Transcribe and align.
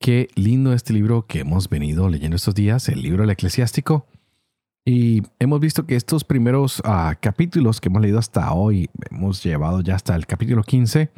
Qué 0.00 0.28
lindo 0.34 0.72
este 0.72 0.92
libro 0.92 1.26
que 1.26 1.40
hemos 1.40 1.68
venido 1.68 2.08
leyendo 2.08 2.36
estos 2.36 2.54
días, 2.54 2.88
el 2.88 3.02
libro 3.02 3.22
del 3.22 3.30
eclesiástico. 3.30 4.06
Y 4.84 5.22
hemos 5.38 5.60
visto 5.60 5.86
que 5.86 5.96
estos 5.96 6.24
primeros 6.24 6.82
ah, 6.84 7.16
capítulos 7.20 7.80
que 7.80 7.88
hemos 7.88 8.02
leído 8.02 8.18
hasta 8.18 8.52
hoy, 8.52 8.90
hemos 9.10 9.42
llevado 9.42 9.80
ya 9.80 9.94
hasta 9.94 10.14
el 10.14 10.26
capítulo 10.26 10.62
15, 10.62 11.10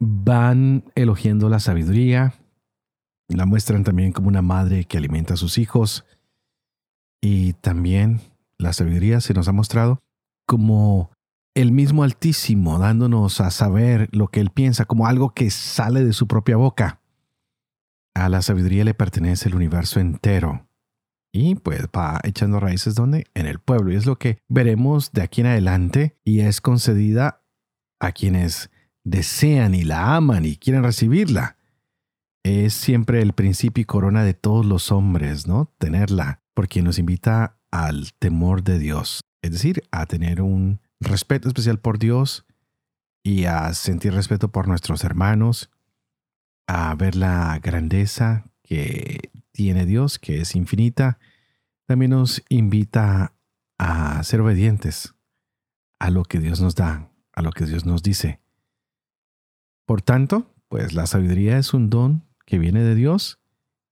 van 0.00 0.84
elogiando 0.94 1.50
la 1.50 1.60
sabiduría, 1.60 2.34
la 3.28 3.44
muestran 3.44 3.84
también 3.84 4.12
como 4.12 4.28
una 4.28 4.42
madre 4.42 4.84
que 4.84 4.96
alimenta 4.96 5.34
a 5.34 5.36
sus 5.36 5.58
hijos. 5.58 6.06
Y 7.20 7.52
también 7.54 8.20
la 8.56 8.72
sabiduría 8.72 9.20
se 9.20 9.34
nos 9.34 9.48
ha 9.48 9.52
mostrado 9.52 10.00
como 10.46 11.10
el 11.54 11.72
mismo 11.72 12.04
Altísimo 12.04 12.78
dándonos 12.78 13.40
a 13.42 13.50
saber 13.50 14.08
lo 14.12 14.28
que 14.28 14.40
Él 14.40 14.50
piensa, 14.50 14.86
como 14.86 15.06
algo 15.06 15.34
que 15.34 15.50
sale 15.50 16.04
de 16.04 16.14
su 16.14 16.26
propia 16.26 16.56
boca. 16.56 17.01
A 18.14 18.28
la 18.28 18.42
sabiduría 18.42 18.84
le 18.84 18.94
pertenece 18.94 19.48
el 19.48 19.54
universo 19.54 20.00
entero. 20.00 20.68
Y 21.32 21.54
pues 21.54 21.86
va 21.96 22.20
echando 22.24 22.60
raíces 22.60 22.94
donde? 22.94 23.26
En 23.34 23.46
el 23.46 23.58
pueblo. 23.58 23.92
Y 23.92 23.96
es 23.96 24.04
lo 24.04 24.18
que 24.18 24.38
veremos 24.48 25.12
de 25.12 25.22
aquí 25.22 25.40
en 25.40 25.46
adelante 25.46 26.18
y 26.24 26.40
es 26.40 26.60
concedida 26.60 27.42
a 28.00 28.12
quienes 28.12 28.70
desean 29.04 29.74
y 29.74 29.84
la 29.84 30.14
aman 30.16 30.44
y 30.44 30.56
quieren 30.56 30.82
recibirla. 30.82 31.56
Es 32.44 32.74
siempre 32.74 33.22
el 33.22 33.32
principio 33.32 33.82
y 33.82 33.86
corona 33.86 34.24
de 34.24 34.34
todos 34.34 34.66
los 34.66 34.92
hombres, 34.92 35.46
¿no? 35.46 35.72
Tenerla, 35.78 36.42
porque 36.54 36.82
nos 36.82 36.98
invita 36.98 37.58
al 37.70 38.12
temor 38.18 38.62
de 38.62 38.78
Dios, 38.78 39.22
es 39.40 39.52
decir, 39.52 39.84
a 39.90 40.06
tener 40.06 40.42
un 40.42 40.80
respeto 41.00 41.48
especial 41.48 41.78
por 41.78 41.98
Dios 41.98 42.44
y 43.24 43.44
a 43.44 43.72
sentir 43.72 44.12
respeto 44.12 44.50
por 44.50 44.68
nuestros 44.68 45.04
hermanos 45.04 45.70
a 46.74 46.94
ver 46.94 47.16
la 47.16 47.58
grandeza 47.62 48.46
que 48.62 49.30
tiene 49.52 49.84
Dios, 49.84 50.18
que 50.18 50.40
es 50.40 50.56
infinita, 50.56 51.18
también 51.84 52.12
nos 52.12 52.42
invita 52.48 53.34
a 53.76 54.22
ser 54.22 54.40
obedientes 54.40 55.14
a 55.98 56.08
lo 56.08 56.24
que 56.24 56.38
Dios 56.38 56.62
nos 56.62 56.74
da, 56.74 57.10
a 57.34 57.42
lo 57.42 57.52
que 57.52 57.66
Dios 57.66 57.84
nos 57.84 58.02
dice. 58.02 58.40
Por 59.84 60.00
tanto, 60.00 60.46
pues 60.68 60.94
la 60.94 61.04
sabiduría 61.04 61.58
es 61.58 61.74
un 61.74 61.90
don 61.90 62.24
que 62.46 62.58
viene 62.58 62.82
de 62.82 62.94
Dios 62.94 63.38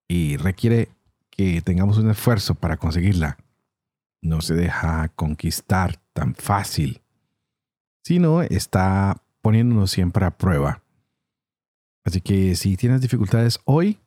y 0.09 0.39
requiere 0.39 0.89
que 1.29 1.61
tengamos 1.61 1.99
un 1.99 2.09
esfuerzo 2.09 2.55
para 2.55 2.79
conseguirla. 2.79 3.37
No 4.23 4.41
se 4.41 4.55
deja 4.55 5.09
conquistar 5.11 6.01
tan 6.15 6.35
fácil, 6.35 7.03
sino 8.03 8.41
está 8.41 9.23
poniéndonos 9.43 9.91
siempre 9.91 10.25
a 10.25 10.39
prueba. 10.39 10.80
Así 12.05 12.21
que 12.21 12.55
si 12.55 12.77
tienes 12.77 13.01
dificultades 13.01 13.61
hoy, 13.65 13.99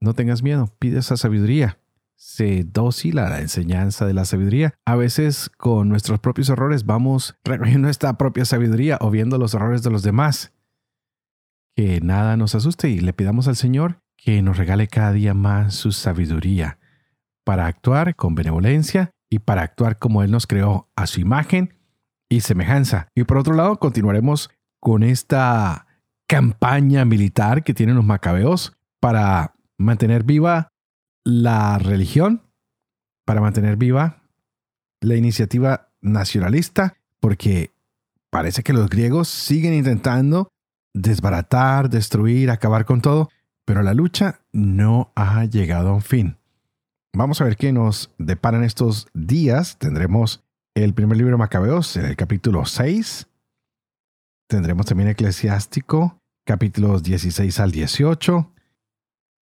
no 0.00 0.14
tengas 0.14 0.42
miedo, 0.42 0.70
pide 0.78 0.98
esa 0.98 1.16
sabiduría. 1.16 1.78
Sé 2.16 2.64
dócil 2.64 3.18
a 3.18 3.28
la 3.28 3.40
enseñanza 3.40 4.06
de 4.06 4.14
la 4.14 4.24
sabiduría. 4.24 4.74
A 4.86 4.96
veces 4.96 5.50
con 5.58 5.88
nuestros 5.88 6.18
propios 6.18 6.48
errores 6.48 6.86
vamos 6.86 7.36
recogiendo 7.44 7.86
nuestra 7.86 8.16
propia 8.16 8.44
sabiduría 8.44 8.98
o 9.00 9.10
viendo 9.10 9.36
los 9.36 9.52
errores 9.54 9.82
de 9.82 9.90
los 9.90 10.02
demás. 10.02 10.54
Que 11.74 12.00
nada 12.00 12.38
nos 12.38 12.54
asuste 12.54 12.88
y 12.88 13.00
le 13.00 13.12
pidamos 13.12 13.48
al 13.48 13.56
Señor 13.56 14.00
que 14.16 14.40
nos 14.40 14.56
regale 14.56 14.88
cada 14.88 15.12
día 15.12 15.34
más 15.34 15.74
su 15.74 15.92
sabiduría 15.92 16.78
para 17.44 17.66
actuar 17.66 18.16
con 18.16 18.34
benevolencia 18.34 19.10
y 19.28 19.40
para 19.40 19.62
actuar 19.62 19.98
como 19.98 20.22
Él 20.22 20.30
nos 20.30 20.46
creó 20.46 20.88
a 20.96 21.06
su 21.06 21.20
imagen 21.20 21.74
y 22.28 22.40
semejanza. 22.40 23.08
Y 23.14 23.24
por 23.24 23.36
otro 23.36 23.54
lado, 23.54 23.78
continuaremos 23.78 24.50
con 24.80 25.02
esta 25.02 25.85
campaña 26.26 27.04
militar 27.04 27.62
que 27.64 27.74
tienen 27.74 27.96
los 27.96 28.04
macabeos 28.04 28.76
para 29.00 29.54
mantener 29.78 30.24
viva 30.24 30.72
la 31.24 31.78
religión, 31.78 32.42
para 33.24 33.40
mantener 33.40 33.76
viva 33.76 34.22
la 35.00 35.16
iniciativa 35.16 35.90
nacionalista, 36.00 36.96
porque 37.20 37.72
parece 38.30 38.62
que 38.62 38.72
los 38.72 38.88
griegos 38.88 39.28
siguen 39.28 39.74
intentando 39.74 40.48
desbaratar, 40.94 41.90
destruir, 41.90 42.50
acabar 42.50 42.84
con 42.84 43.00
todo, 43.00 43.28
pero 43.64 43.82
la 43.82 43.94
lucha 43.94 44.40
no 44.52 45.12
ha 45.14 45.44
llegado 45.44 45.90
a 45.90 45.94
un 45.94 46.02
fin. 46.02 46.38
Vamos 47.12 47.40
a 47.40 47.44
ver 47.44 47.56
qué 47.56 47.72
nos 47.72 48.14
deparan 48.18 48.62
estos 48.62 49.08
días. 49.14 49.78
Tendremos 49.78 50.44
el 50.74 50.94
primer 50.94 51.16
libro 51.16 51.32
de 51.32 51.38
Macabeos 51.38 51.96
en 51.96 52.04
el 52.04 52.16
capítulo 52.16 52.66
6, 52.66 53.26
Tendremos 54.48 54.86
también 54.86 55.08
Eclesiástico, 55.08 56.22
capítulos 56.44 57.02
16 57.02 57.58
al 57.58 57.72
18. 57.72 58.52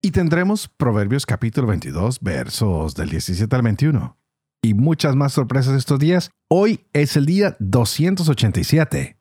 Y 0.02 0.10
tendremos 0.12 0.68
Proverbios 0.68 1.26
capítulo 1.26 1.66
22, 1.66 2.20
versos 2.20 2.94
del 2.94 3.10
17 3.10 3.54
al 3.54 3.62
21. 3.62 4.18
Y 4.62 4.72
muchas 4.72 5.14
más 5.14 5.34
sorpresas 5.34 5.76
estos 5.76 5.98
días. 5.98 6.30
Hoy 6.48 6.86
es 6.94 7.16
el 7.16 7.26
día 7.26 7.54
287. 7.60 9.18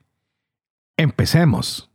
Empecemos. 0.97 1.91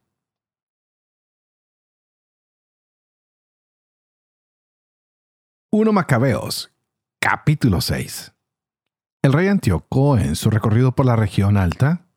Uno 5.72 5.92
Macabeos, 5.92 6.70
capítulo 7.20 7.80
6. 7.80 8.34
El 9.22 9.32
rey 9.32 9.48
Antíoco, 9.48 10.18
en 10.18 10.36
su 10.36 10.50
recorrido 10.50 10.92
por 10.92 11.06
la 11.06 11.16
región 11.16 11.56
alta, 11.56 12.07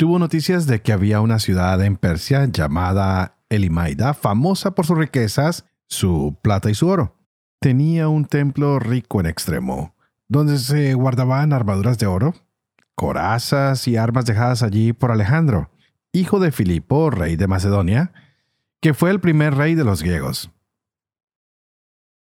tuvo 0.00 0.18
noticias 0.18 0.66
de 0.66 0.80
que 0.80 0.94
había 0.94 1.20
una 1.20 1.38
ciudad 1.38 1.84
en 1.84 1.98
Persia 1.98 2.46
llamada 2.46 3.36
Elimaida, 3.50 4.14
famosa 4.14 4.70
por 4.70 4.86
sus 4.86 4.96
riquezas, 4.96 5.66
su 5.88 6.38
plata 6.40 6.70
y 6.70 6.74
su 6.74 6.88
oro. 6.88 7.18
Tenía 7.60 8.08
un 8.08 8.24
templo 8.24 8.78
rico 8.78 9.20
en 9.20 9.26
extremo, 9.26 9.94
donde 10.26 10.56
se 10.56 10.94
guardaban 10.94 11.52
armaduras 11.52 11.98
de 11.98 12.06
oro, 12.06 12.32
corazas 12.94 13.86
y 13.88 13.98
armas 13.98 14.24
dejadas 14.24 14.62
allí 14.62 14.94
por 14.94 15.10
Alejandro, 15.10 15.70
hijo 16.14 16.40
de 16.40 16.50
Filipo, 16.50 17.10
rey 17.10 17.36
de 17.36 17.46
Macedonia, 17.46 18.14
que 18.80 18.94
fue 18.94 19.10
el 19.10 19.20
primer 19.20 19.54
rey 19.54 19.74
de 19.74 19.84
los 19.84 20.02
griegos. 20.02 20.50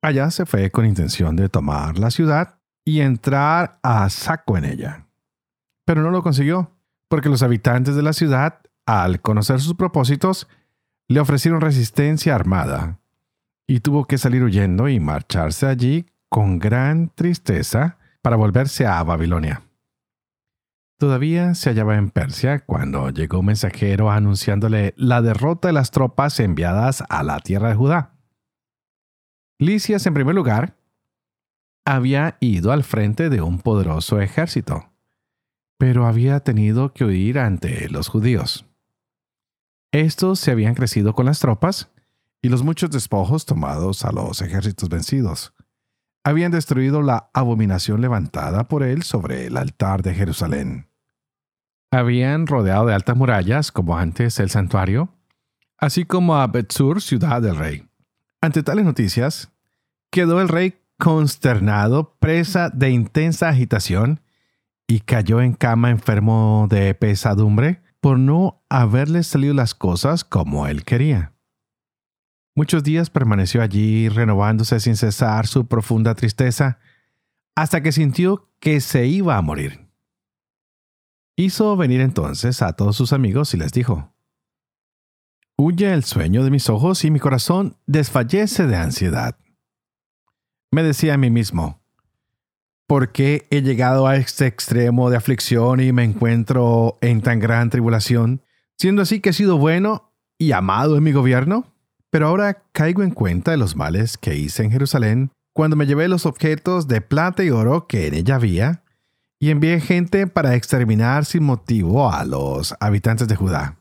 Allá 0.03 0.33
se 0.33 0.47
fue 0.47 0.73
con 0.73 0.85
intención 0.85 1.37
de 1.37 1.49
tomar 1.49 1.97
la 1.97 2.11
ciudad 2.11 2.59
y 2.85 3.03
entrar 3.03 3.79
a 3.85 4.11
saco 4.11 4.59
en 4.59 4.65
ella. 4.65 5.07
Pero 5.85 6.03
no 6.03 6.11
lo 6.11 6.25
consiguió 6.25 6.75
porque 7.09 7.29
los 7.29 7.43
habitantes 7.43 7.97
de 7.97 8.03
la 8.03 8.13
ciudad, 8.13 8.61
al 8.87 9.21
conocer 9.21 9.61
sus 9.61 9.75
propósitos, 9.75 10.49
le 11.09 11.21
ofrecieron 11.21 11.61
resistencia 11.61 12.35
armada, 12.35 13.01
y 13.67 13.81
tuvo 13.81 14.07
que 14.07 14.19
salir 14.19 14.43
huyendo 14.43 14.89
y 14.89 15.01
marcharse 15.01 15.67
allí 15.67 16.07
con 16.29 16.59
gran 16.59 17.11
tristeza 17.15 17.99
para 18.23 18.37
volverse 18.37 18.87
a 18.87 19.03
Babilonia. 19.03 19.63
Todavía 20.99 21.55
se 21.55 21.71
hallaba 21.71 21.97
en 21.97 22.11
Persia 22.11 22.59
cuando 22.59 23.11
llegó 23.11 23.39
un 23.39 23.47
mensajero 23.47 24.11
anunciándole 24.11 24.95
la 24.97 25.23
derrota 25.23 25.69
de 25.69 25.75
las 25.75 25.93
tropas 25.93 26.41
enviadas 26.41 27.05
a 27.09 27.23
la 27.23 27.39
tierra 27.41 27.69
de 27.69 27.77
Judá. 27.77 28.15
Licias, 29.61 30.07
en 30.07 30.15
primer 30.15 30.35
lugar, 30.35 30.77
había 31.87 32.37
ido 32.41 32.73
al 32.73 32.85
frente 32.85 33.31
de 33.31 33.41
un 33.41 33.61
poderoso 33.61 34.21
ejército 34.21 34.88
pero 35.79 36.07
había 36.07 36.41
tenido 36.41 36.93
que 36.93 37.05
huir 37.05 37.39
ante 37.39 37.89
los 37.89 38.09
judíos. 38.09 38.67
Estos 39.93 40.39
se 40.41 40.51
habían 40.51 40.75
crecido 40.75 41.15
con 41.15 41.27
las 41.27 41.41
tropas 41.41 41.89
y 42.43 42.49
los 42.49 42.63
muchos 42.63 42.91
despojos 42.91 43.47
tomados 43.47 44.05
a 44.05 44.13
los 44.13 44.43
ejércitos 44.43 44.89
vencidos. 44.89 45.55
Habían 46.25 46.51
destruido 46.51 47.01
la 47.01 47.31
abominación 47.33 48.01
levantada 48.01 48.69
por 48.69 48.83
él 48.83 49.03
sobre 49.03 49.47
el 49.47 49.57
altar 49.57 50.03
de 50.03 50.15
Jerusalén. 50.15 50.91
Habían 51.91 52.47
rodeado 52.47 52.87
de 52.87 52.95
altas 52.95 53.17
murallas, 53.17 53.73
como 53.73 53.97
antes 53.97 54.39
el 54.41 54.51
santuario, 54.51 55.09
así 55.79 56.05
como 56.05 56.37
a 56.37 56.47
Betsur, 56.49 57.01
ciudad 57.01 57.41
del 57.41 57.57
rey. 57.57 57.89
Ante 58.43 58.63
tales 58.63 58.85
noticias, 58.85 59.51
quedó 60.11 60.43
el 60.43 60.49
rey 60.49 60.83
consternado, 60.99 62.17
presa 62.19 62.69
de 62.69 62.91
intensa 62.91 63.49
agitación, 63.49 64.21
y 64.89 65.01
cayó 65.01 65.41
en 65.43 65.53
cama 65.53 65.91
enfermo 65.91 66.67
de 66.69 66.95
pesadumbre 66.95 67.83
por 68.01 68.19
no 68.19 68.65
haberle 68.71 69.23
salido 69.23 69.53
las 69.53 69.75
cosas 69.75 70.25
como 70.25 70.67
él 70.67 70.85
quería. 70.85 71.35
Muchos 72.57 72.83
días 72.83 73.11
permaneció 73.11 73.63
allí 73.63 74.09
renovándose 74.09 74.81
sin 74.81 74.97
cesar 74.97 75.47
su 75.47 75.69
profunda 75.69 76.15
tristeza, 76.15 76.81
hasta 77.55 77.83
que 77.83 77.93
sintió 77.93 78.51
que 78.61 78.81
se 78.81 79.07
iba 79.07 79.37
a 79.37 79.43
morir. 79.43 79.89
Hizo 81.37 81.77
venir 81.77 82.01
entonces 82.01 82.63
a 82.63 82.73
todos 82.73 82.97
sus 82.97 83.13
amigos 83.13 83.55
y 83.55 83.59
les 83.59 83.73
dijo, 83.73 84.13
Huye 85.57 85.93
el 85.93 86.05
sueño 86.05 86.45
de 86.45 86.51
mis 86.51 86.71
ojos 86.71 87.05
y 87.05 87.11
mi 87.11 87.21
corazón 87.21 87.77
desfallece 87.87 88.67
de 88.67 88.77
ansiedad. 88.77 89.37
Me 90.73 90.83
decía 90.83 91.15
a 91.15 91.19
mí 91.19 91.31
mismo, 91.31 91.78
¿por 92.89 93.13
qué 93.13 93.47
he 93.51 93.61
llegado 93.61 94.07
a 94.07 94.17
este 94.17 94.47
extremo 94.47 95.11
de 95.11 95.19
aflicción 95.19 95.79
y 95.79 95.93
me 95.93 96.05
encuentro 96.05 96.97
en 97.03 97.21
tan 97.21 97.39
gran 97.39 97.69
tribulación, 97.69 98.43
siendo 98.79 99.03
así 99.03 99.21
que 99.21 99.29
he 99.31 99.35
sido 99.35 99.59
bueno 99.59 100.11
y 100.39 100.53
amado 100.53 100.97
en 100.97 101.05
mi 101.05 101.13
gobierno? 101.13 101.67
Pero 102.11 102.29
ahora 102.29 102.65
caigo 102.73 103.03
en 103.03 103.11
cuenta 103.11 103.51
de 103.51 103.59
los 103.59 103.77
males 103.77 104.17
que 104.17 104.37
hice 104.37 104.65
en 104.65 104.71
Jerusalén 104.71 105.31
cuando 105.53 105.77
me 105.77 105.85
llevé 105.85 106.09
los 106.09 106.25
objetos 106.25 106.89
de 106.89 107.03
plata 107.03 107.45
y 107.45 107.51
oro 107.51 107.87
que 107.87 108.07
en 108.07 108.15
ella 108.15 108.37
había 108.37 108.83
y 109.39 109.51
envié 109.51 109.81
gente 109.81 110.27
para 110.27 110.55
exterminar 110.55 111.27
sin 111.27 111.45
motivo 111.45 112.11
a 112.11 112.25
los 112.25 112.75
habitantes 112.81 113.29
de 113.29 113.37
Judá. 113.37 113.77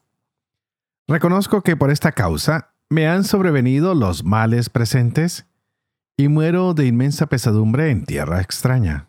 Reconozco 1.08 1.62
que 1.62 1.78
por 1.78 1.92
esta 1.92 2.12
causa 2.12 2.74
me 2.90 3.08
han 3.08 3.24
sobrevenido 3.24 3.96
los 3.96 4.26
males 4.26 4.70
presentes 4.70 5.46
y 6.20 6.30
muero 6.30 6.74
de 6.74 6.88
inmensa 6.88 7.28
pesadumbre 7.28 7.92
en 7.92 8.04
tierra 8.04 8.42
extraña. 8.42 9.08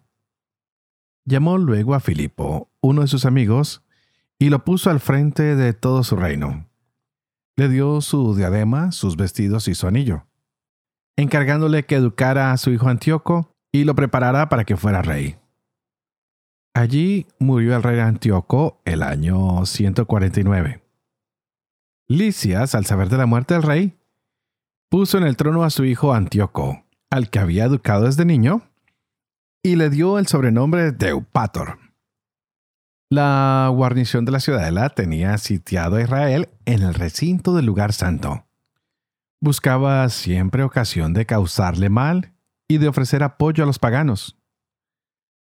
Llamó 1.24 1.56
luego 1.56 1.94
a 1.94 2.00
Filipo, 2.00 2.70
uno 2.82 3.00
de 3.00 3.08
sus 3.08 3.24
amigos, 3.24 3.82
y 4.38 4.50
lo 4.50 4.62
puso 4.62 4.90
al 4.90 5.00
frente 5.00 5.56
de 5.56 5.72
todo 5.72 6.04
su 6.04 6.16
reino. 6.16 6.68
Le 7.56 7.70
dio 7.70 8.02
su 8.02 8.36
diadema, 8.36 8.92
sus 8.92 9.16
vestidos 9.16 9.68
y 9.68 9.74
su 9.74 9.86
anillo, 9.86 10.26
encargándole 11.16 11.86
que 11.86 11.96
educara 11.96 12.52
a 12.52 12.58
su 12.58 12.70
hijo 12.70 12.88
Antíoco 12.88 13.56
y 13.72 13.84
lo 13.84 13.94
preparara 13.94 14.50
para 14.50 14.64
que 14.64 14.76
fuera 14.76 15.00
rey. 15.00 15.36
Allí 16.74 17.26
murió 17.38 17.74
el 17.74 17.82
rey 17.82 18.00
Antíoco 18.00 18.80
el 18.84 19.02
año 19.02 19.64
149. 19.64 20.84
Licias, 22.06 22.74
al 22.74 22.86
saber 22.86 23.08
de 23.08 23.16
la 23.16 23.26
muerte 23.26 23.54
del 23.54 23.62
rey, 23.62 23.98
puso 24.88 25.18
en 25.18 25.24
el 25.24 25.36
trono 25.36 25.64
a 25.64 25.70
su 25.70 25.84
hijo 25.84 26.14
Antíoco, 26.14 26.84
al 27.10 27.30
que 27.30 27.38
había 27.38 27.64
educado 27.64 28.04
desde 28.04 28.24
niño, 28.24 28.62
y 29.62 29.76
le 29.76 29.90
dio 29.90 30.18
el 30.18 30.26
sobrenombre 30.26 30.92
de 30.92 31.08
Eupator. 31.08 31.78
La 33.10 33.70
guarnición 33.74 34.24
de 34.24 34.32
la 34.32 34.40
ciudadela 34.40 34.90
tenía 34.90 35.38
sitiado 35.38 35.96
a 35.96 36.02
Israel 36.02 36.50
en 36.66 36.82
el 36.82 36.94
recinto 36.94 37.54
del 37.54 37.64
lugar 37.64 37.92
santo. 37.92 38.44
Buscaba 39.40 40.08
siempre 40.10 40.62
ocasión 40.62 41.14
de 41.14 41.24
causarle 41.24 41.88
mal 41.88 42.34
y 42.68 42.78
de 42.78 42.88
ofrecer 42.88 43.22
apoyo 43.22 43.64
a 43.64 43.66
los 43.66 43.78
paganos. 43.78 44.36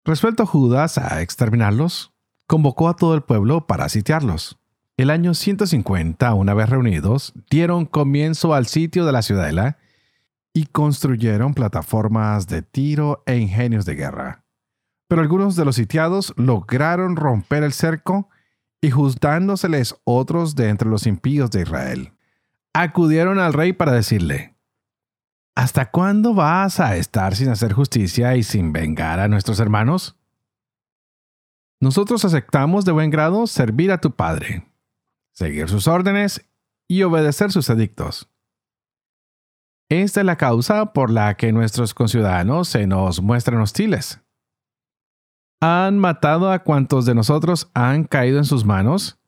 Resuelto 0.04 0.46
Judas 0.46 0.98
a 0.98 1.22
exterminarlos, 1.22 2.12
convocó 2.46 2.88
a 2.88 2.94
todo 2.94 3.14
el 3.14 3.22
pueblo 3.22 3.66
para 3.66 3.88
sitiarlos. 3.88 4.58
El 4.96 5.10
año 5.10 5.34
150, 5.34 6.32
una 6.34 6.54
vez 6.54 6.70
reunidos, 6.70 7.34
dieron 7.50 7.84
comienzo 7.84 8.54
al 8.54 8.66
sitio 8.66 9.04
de 9.04 9.12
la 9.12 9.22
ciudadela 9.22 9.78
y 10.56 10.64
construyeron 10.64 11.52
plataformas 11.52 12.46
de 12.46 12.62
tiro 12.62 13.22
e 13.26 13.36
ingenios 13.36 13.84
de 13.84 13.94
guerra. 13.94 14.46
Pero 15.06 15.20
algunos 15.20 15.54
de 15.54 15.66
los 15.66 15.76
sitiados 15.76 16.32
lograron 16.38 17.16
romper 17.16 17.62
el 17.62 17.74
cerco 17.74 18.30
y 18.80 18.90
juzgándoseles 18.90 19.96
otros 20.04 20.56
de 20.56 20.70
entre 20.70 20.88
los 20.88 21.06
impíos 21.06 21.50
de 21.50 21.60
Israel. 21.60 22.14
Acudieron 22.72 23.38
al 23.38 23.52
rey 23.52 23.74
para 23.74 23.92
decirle, 23.92 24.56
¿Hasta 25.54 25.90
cuándo 25.90 26.32
vas 26.32 26.80
a 26.80 26.96
estar 26.96 27.36
sin 27.36 27.50
hacer 27.50 27.74
justicia 27.74 28.34
y 28.36 28.42
sin 28.42 28.72
vengar 28.72 29.20
a 29.20 29.28
nuestros 29.28 29.60
hermanos? 29.60 30.16
Nosotros 31.80 32.24
aceptamos 32.24 32.86
de 32.86 32.92
buen 32.92 33.10
grado 33.10 33.46
servir 33.46 33.92
a 33.92 34.00
tu 34.00 34.12
Padre, 34.12 34.66
seguir 35.32 35.68
sus 35.68 35.86
órdenes 35.86 36.48
y 36.88 37.02
obedecer 37.02 37.52
sus 37.52 37.68
edictos. 37.68 38.30
Esta 39.88 40.20
es 40.20 40.26
la 40.26 40.36
causa 40.36 40.92
por 40.92 41.10
la 41.10 41.36
que 41.36 41.52
nuestros 41.52 41.94
conciudadanos 41.94 42.68
se 42.68 42.86
nos 42.86 43.22
muestran 43.22 43.60
hostiles. 43.60 44.20
Han 45.60 45.98
matado 45.98 46.50
a 46.50 46.60
cuantos 46.60 47.06
de 47.06 47.14
nosotros 47.14 47.70
han 47.74 48.04
caído 48.04 48.38
en 48.38 48.44
sus 48.44 48.64
manos 48.64 49.18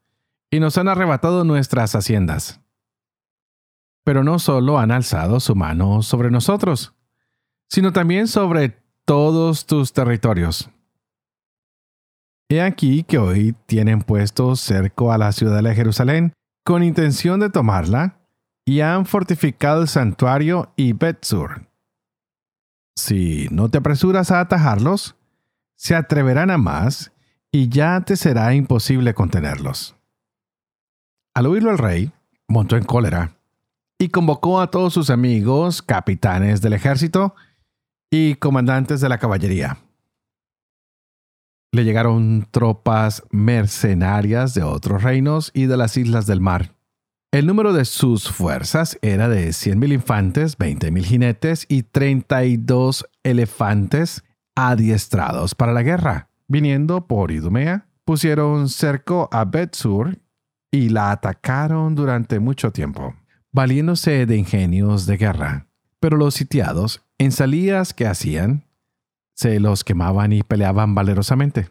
y 0.50 0.60
nos 0.60 0.76
han 0.78 0.88
arrebatado 0.88 1.44
nuestras 1.44 1.94
haciendas 1.94 2.60
pero 4.08 4.24
no 4.24 4.38
solo 4.38 4.78
han 4.78 4.90
alzado 4.90 5.38
su 5.38 5.54
mano 5.54 6.00
sobre 6.00 6.30
nosotros, 6.30 6.94
sino 7.68 7.92
también 7.92 8.26
sobre 8.26 8.82
todos 9.04 9.66
tus 9.66 9.92
territorios. 9.92 10.70
He 12.48 12.62
aquí 12.62 13.02
que 13.02 13.18
hoy 13.18 13.54
tienen 13.66 14.00
puesto 14.00 14.56
cerco 14.56 15.12
a 15.12 15.18
la 15.18 15.30
ciudad 15.32 15.62
de 15.62 15.74
Jerusalén 15.74 16.32
con 16.64 16.82
intención 16.82 17.38
de 17.38 17.50
tomarla 17.50 18.17
y 18.68 18.82
han 18.82 19.06
fortificado 19.06 19.80
el 19.80 19.88
santuario 19.88 20.74
y 20.76 20.92
Betsur. 20.92 21.66
Si 22.94 23.48
no 23.50 23.70
te 23.70 23.78
apresuras 23.78 24.30
a 24.30 24.40
atajarlos, 24.40 25.16
se 25.74 25.94
atreverán 25.94 26.50
a 26.50 26.58
más 26.58 27.10
y 27.50 27.70
ya 27.70 27.98
te 28.02 28.14
será 28.14 28.52
imposible 28.52 29.14
contenerlos. 29.14 29.96
Al 31.34 31.46
oírlo 31.46 31.70
el 31.70 31.78
rey, 31.78 32.12
montó 32.46 32.76
en 32.76 32.84
cólera 32.84 33.38
y 33.98 34.10
convocó 34.10 34.60
a 34.60 34.70
todos 34.70 34.92
sus 34.92 35.08
amigos, 35.08 35.80
capitanes 35.80 36.60
del 36.60 36.74
ejército 36.74 37.34
y 38.10 38.34
comandantes 38.34 39.00
de 39.00 39.08
la 39.08 39.16
caballería. 39.16 39.78
Le 41.72 41.84
llegaron 41.84 42.46
tropas 42.50 43.22
mercenarias 43.30 44.52
de 44.52 44.62
otros 44.62 45.02
reinos 45.02 45.52
y 45.54 45.64
de 45.64 45.78
las 45.78 45.96
islas 45.96 46.26
del 46.26 46.42
mar. 46.42 46.74
El 47.30 47.46
número 47.46 47.72
de 47.72 47.84
sus 47.84 48.30
fuerzas 48.30 48.98
era 49.02 49.28
de 49.28 49.48
100.000 49.48 49.92
infantes, 49.92 50.58
20.000 50.58 51.04
jinetes 51.04 51.66
y 51.68 51.82
32 51.82 53.06
elefantes 53.22 54.24
adiestrados 54.54 55.54
para 55.54 55.72
la 55.72 55.82
guerra. 55.82 56.28
Viniendo 56.46 57.06
por 57.06 57.30
Idumea, 57.30 57.86
pusieron 58.04 58.68
cerco 58.68 59.28
a 59.30 59.44
Betsur 59.44 60.18
y 60.70 60.88
la 60.88 61.10
atacaron 61.10 61.94
durante 61.94 62.40
mucho 62.40 62.72
tiempo 62.72 63.14
valiéndose 63.52 64.26
de 64.26 64.36
ingenios 64.36 65.06
de 65.06 65.16
guerra. 65.16 65.66
Pero 66.00 66.16
los 66.16 66.34
sitiados, 66.34 67.02
en 67.18 67.32
salidas 67.32 67.92
que 67.94 68.06
hacían, 68.06 68.64
se 69.34 69.58
los 69.60 69.84
quemaban 69.84 70.32
y 70.32 70.42
peleaban 70.42 70.94
valerosamente. 70.94 71.68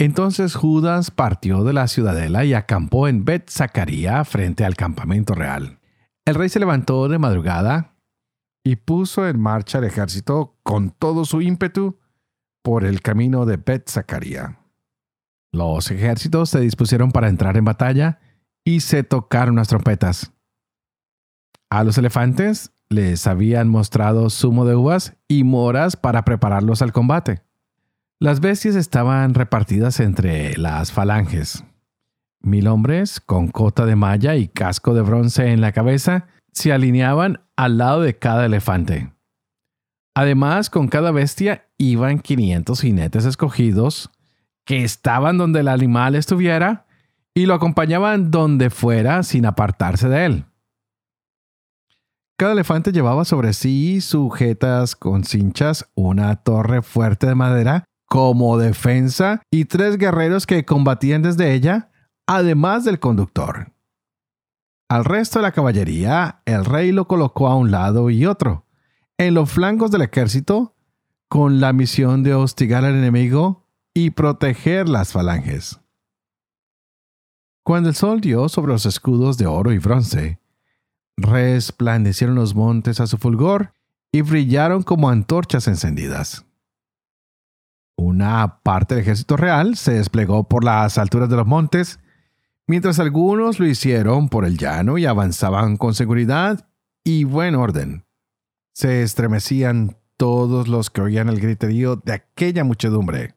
Entonces 0.00 0.54
Judas 0.54 1.10
partió 1.10 1.62
de 1.62 1.74
la 1.74 1.86
ciudadela 1.86 2.46
y 2.46 2.54
acampó 2.54 3.06
en 3.06 3.26
Bet 3.26 3.50
Zacaría 3.50 4.24
frente 4.24 4.64
al 4.64 4.74
campamento 4.74 5.34
real. 5.34 5.78
El 6.24 6.36
rey 6.36 6.48
se 6.48 6.58
levantó 6.58 7.06
de 7.06 7.18
madrugada 7.18 7.96
y 8.64 8.76
puso 8.76 9.28
en 9.28 9.38
marcha 9.38 9.76
el 9.76 9.84
ejército 9.84 10.56
con 10.62 10.88
todo 10.88 11.26
su 11.26 11.42
ímpetu 11.42 11.98
por 12.62 12.86
el 12.86 13.02
camino 13.02 13.44
de 13.44 13.58
Bet 13.58 13.90
Zacaría. 13.90 14.60
Los 15.52 15.90
ejércitos 15.90 16.48
se 16.48 16.60
dispusieron 16.60 17.12
para 17.12 17.28
entrar 17.28 17.58
en 17.58 17.66
batalla 17.66 18.20
y 18.64 18.80
se 18.80 19.02
tocaron 19.02 19.56
las 19.56 19.68
trompetas. 19.68 20.32
A 21.68 21.84
los 21.84 21.98
elefantes 21.98 22.72
les 22.88 23.26
habían 23.26 23.68
mostrado 23.68 24.30
zumo 24.30 24.64
de 24.64 24.76
uvas 24.76 25.18
y 25.28 25.44
moras 25.44 25.96
para 25.96 26.24
prepararlos 26.24 26.80
al 26.80 26.92
combate. 26.92 27.42
Las 28.22 28.40
bestias 28.40 28.74
estaban 28.74 29.32
repartidas 29.32 29.98
entre 29.98 30.54
las 30.58 30.92
falanges. 30.92 31.64
Mil 32.42 32.66
hombres, 32.66 33.18
con 33.18 33.48
cota 33.48 33.86
de 33.86 33.96
malla 33.96 34.36
y 34.36 34.46
casco 34.46 34.92
de 34.92 35.00
bronce 35.00 35.50
en 35.52 35.62
la 35.62 35.72
cabeza, 35.72 36.26
se 36.52 36.70
alineaban 36.70 37.40
al 37.56 37.78
lado 37.78 38.02
de 38.02 38.18
cada 38.18 38.44
elefante. 38.44 39.10
Además, 40.14 40.68
con 40.68 40.88
cada 40.88 41.12
bestia 41.12 41.66
iban 41.78 42.18
500 42.18 42.82
jinetes 42.82 43.24
escogidos, 43.24 44.10
que 44.66 44.84
estaban 44.84 45.38
donde 45.38 45.60
el 45.60 45.68
animal 45.68 46.14
estuviera 46.14 46.84
y 47.32 47.46
lo 47.46 47.54
acompañaban 47.54 48.30
donde 48.30 48.68
fuera 48.68 49.22
sin 49.22 49.46
apartarse 49.46 50.10
de 50.10 50.26
él. 50.26 50.44
Cada 52.36 52.52
elefante 52.52 52.92
llevaba 52.92 53.24
sobre 53.24 53.54
sí, 53.54 54.02
sujetas 54.02 54.94
con 54.94 55.24
cinchas, 55.24 55.90
una 55.94 56.36
torre 56.36 56.82
fuerte 56.82 57.26
de 57.26 57.34
madera 57.34 57.86
como 58.10 58.58
defensa 58.58 59.40
y 59.52 59.66
tres 59.66 59.96
guerreros 59.96 60.44
que 60.44 60.64
combatían 60.64 61.22
desde 61.22 61.54
ella, 61.54 61.92
además 62.26 62.84
del 62.84 62.98
conductor. 62.98 63.72
Al 64.88 65.04
resto 65.04 65.38
de 65.38 65.44
la 65.44 65.52
caballería, 65.52 66.42
el 66.44 66.64
rey 66.64 66.90
lo 66.90 67.06
colocó 67.06 67.46
a 67.46 67.54
un 67.54 67.70
lado 67.70 68.10
y 68.10 68.26
otro, 68.26 68.66
en 69.16 69.34
los 69.34 69.52
flancos 69.52 69.92
del 69.92 70.02
ejército, 70.02 70.74
con 71.28 71.60
la 71.60 71.72
misión 71.72 72.24
de 72.24 72.34
hostigar 72.34 72.84
al 72.84 72.96
enemigo 72.96 73.68
y 73.94 74.10
proteger 74.10 74.88
las 74.88 75.12
falanges. 75.12 75.78
Cuando 77.62 77.90
el 77.90 77.94
sol 77.94 78.20
dio 78.20 78.48
sobre 78.48 78.72
los 78.72 78.86
escudos 78.86 79.38
de 79.38 79.46
oro 79.46 79.72
y 79.72 79.78
bronce, 79.78 80.40
resplandecieron 81.16 82.34
los 82.34 82.56
montes 82.56 82.98
a 82.98 83.06
su 83.06 83.18
fulgor 83.18 83.72
y 84.10 84.22
brillaron 84.22 84.82
como 84.82 85.08
antorchas 85.10 85.68
encendidas. 85.68 86.44
Una 88.00 88.60
parte 88.62 88.94
del 88.94 89.02
ejército 89.02 89.36
real 89.36 89.76
se 89.76 89.92
desplegó 89.92 90.44
por 90.44 90.64
las 90.64 90.96
alturas 90.96 91.28
de 91.28 91.36
los 91.36 91.46
montes, 91.46 92.00
mientras 92.66 92.98
algunos 92.98 93.60
lo 93.60 93.66
hicieron 93.66 94.30
por 94.30 94.46
el 94.46 94.56
llano 94.56 94.96
y 94.96 95.04
avanzaban 95.04 95.76
con 95.76 95.92
seguridad 95.92 96.66
y 97.04 97.24
buen 97.24 97.54
orden. 97.54 98.06
Se 98.72 99.02
estremecían 99.02 99.98
todos 100.16 100.66
los 100.66 100.88
que 100.88 101.02
oían 101.02 101.28
el 101.28 101.40
griterío 101.40 101.96
de 101.96 102.14
aquella 102.14 102.64
muchedumbre 102.64 103.34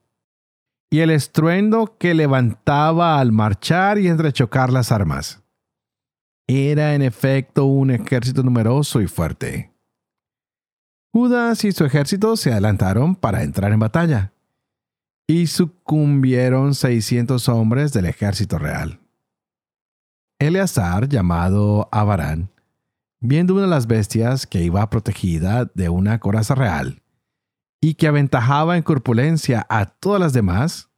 y 0.89 1.01
el 1.01 1.09
estruendo 1.09 1.97
que 1.97 2.13
levantaba 2.13 3.19
al 3.19 3.33
marchar 3.33 3.97
y 3.97 4.07
entrechocar 4.07 4.71
las 4.71 4.93
armas. 4.93 5.43
Era 6.47 6.95
en 6.95 7.01
efecto 7.01 7.65
un 7.65 7.91
ejército 7.91 8.43
numeroso 8.43 9.01
y 9.01 9.07
fuerte. 9.07 9.73
Judas 11.11 11.65
y 11.65 11.73
su 11.73 11.83
ejército 11.83 12.37
se 12.37 12.53
adelantaron 12.53 13.15
para 13.15 13.43
entrar 13.43 13.73
en 13.73 13.79
batalla, 13.79 14.32
y 15.27 15.47
sucumbieron 15.47 16.75
seiscientos 16.75 17.47
hombres 17.49 17.93
del 17.93 18.05
ejército 18.05 18.57
real. 18.57 18.99
Eleazar, 20.39 21.07
llamado 21.07 21.87
Abarán, 21.91 22.51
viendo 23.21 23.53
una 23.53 23.63
de 23.63 23.69
las 23.69 23.87
bestias 23.87 24.45
que 24.45 24.61
iba 24.61 24.89
protegida 24.89 25.71
de 25.73 25.89
una 25.89 26.19
coraza 26.19 26.55
real 26.55 27.01
y 27.81 27.95
que 27.95 28.07
aventajaba 28.07 28.75
en 28.75 28.83
corpulencia 28.83 29.65
a 29.69 29.85
todas 29.85 30.19
las 30.19 30.33
demás, 30.33 30.89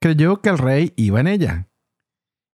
creyó 0.00 0.40
que 0.40 0.48
el 0.48 0.58
rey 0.58 0.92
iba 0.96 1.20
en 1.20 1.28
ella 1.28 1.68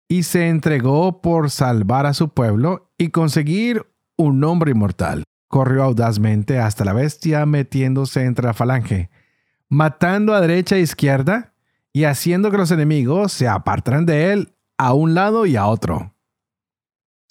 y 0.08 0.24
se 0.24 0.48
entregó 0.48 1.20
por 1.22 1.50
salvar 1.50 2.06
a 2.06 2.14
su 2.14 2.28
pueblo 2.28 2.92
y 2.98 3.08
conseguir 3.08 3.86
un 4.16 4.40
nombre 4.40 4.70
inmortal. 4.72 5.24
Corrió 5.48 5.82
audazmente 5.82 6.58
hasta 6.58 6.84
la 6.84 6.92
bestia 6.92 7.46
metiéndose 7.46 8.24
entre 8.24 8.46
la 8.46 8.54
falange, 8.54 9.10
matando 9.72 10.34
a 10.34 10.42
derecha 10.42 10.76
e 10.76 10.80
izquierda 10.80 11.54
y 11.94 12.04
haciendo 12.04 12.50
que 12.50 12.58
los 12.58 12.70
enemigos 12.70 13.32
se 13.32 13.48
apartaran 13.48 14.04
de 14.04 14.30
él 14.30 14.52
a 14.76 14.92
un 14.92 15.14
lado 15.14 15.46
y 15.46 15.56
a 15.56 15.66
otro. 15.66 16.14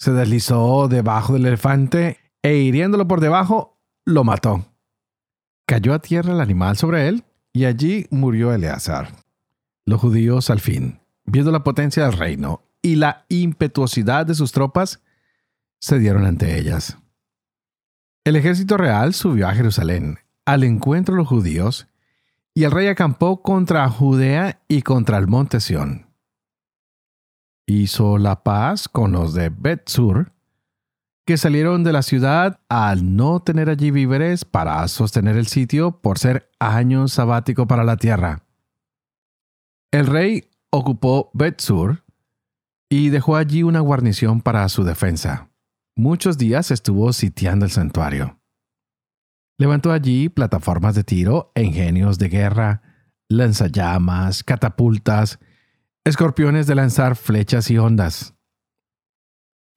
Se 0.00 0.10
deslizó 0.10 0.88
debajo 0.88 1.34
del 1.34 1.46
elefante 1.46 2.18
e 2.42 2.56
hiriéndolo 2.56 3.06
por 3.06 3.20
debajo, 3.20 3.78
lo 4.04 4.24
mató. 4.24 4.66
Cayó 5.66 5.94
a 5.94 6.00
tierra 6.00 6.32
el 6.32 6.40
animal 6.40 6.76
sobre 6.76 7.06
él 7.06 7.22
y 7.52 7.66
allí 7.66 8.08
murió 8.10 8.52
Eleazar. 8.52 9.12
Los 9.86 10.00
judíos 10.00 10.50
al 10.50 10.58
fin, 10.58 10.98
viendo 11.24 11.52
la 11.52 11.62
potencia 11.62 12.02
del 12.02 12.18
reino 12.18 12.64
y 12.82 12.96
la 12.96 13.24
impetuosidad 13.28 14.26
de 14.26 14.34
sus 14.34 14.50
tropas, 14.50 15.00
se 15.78 16.00
dieron 16.00 16.26
ante 16.26 16.58
ellas. 16.58 16.98
El 18.24 18.34
ejército 18.34 18.76
real 18.76 19.14
subió 19.14 19.46
a 19.46 19.54
Jerusalén 19.54 20.18
al 20.44 20.64
encuentro 20.64 21.14
de 21.14 21.20
los 21.20 21.28
judíos, 21.28 21.86
y 22.54 22.64
el 22.64 22.70
rey 22.70 22.88
acampó 22.88 23.42
contra 23.42 23.88
Judea 23.88 24.62
y 24.68 24.82
contra 24.82 25.18
el 25.18 25.26
monte 25.26 25.60
Sión. 25.60 26.06
Hizo 27.66 28.18
la 28.18 28.42
paz 28.42 28.88
con 28.88 29.12
los 29.12 29.34
de 29.34 29.48
Betsur, 29.48 30.32
que 31.24 31.36
salieron 31.36 31.84
de 31.84 31.92
la 31.92 32.02
ciudad 32.02 32.60
al 32.68 33.16
no 33.16 33.40
tener 33.40 33.70
allí 33.70 33.90
víveres 33.90 34.44
para 34.44 34.86
sostener 34.88 35.36
el 35.36 35.46
sitio 35.46 36.00
por 36.02 36.18
ser 36.18 36.50
año 36.58 37.08
sabático 37.08 37.66
para 37.66 37.84
la 37.84 37.96
tierra. 37.96 38.44
El 39.92 40.06
rey 40.06 40.50
ocupó 40.70 41.30
Betsur 41.32 42.02
y 42.90 43.10
dejó 43.10 43.36
allí 43.36 43.62
una 43.62 43.80
guarnición 43.80 44.40
para 44.40 44.68
su 44.68 44.84
defensa. 44.84 45.48
Muchos 45.94 46.38
días 46.38 46.70
estuvo 46.70 47.12
sitiando 47.12 47.64
el 47.64 47.70
santuario. 47.70 48.41
Levantó 49.62 49.92
allí 49.92 50.28
plataformas 50.28 50.96
de 50.96 51.04
tiro, 51.04 51.52
ingenios 51.54 52.18
de 52.18 52.28
guerra, 52.28 52.82
lanzallamas, 53.28 54.42
catapultas, 54.42 55.38
escorpiones 56.04 56.66
de 56.66 56.74
lanzar 56.74 57.14
flechas 57.14 57.70
y 57.70 57.78
ondas. 57.78 58.34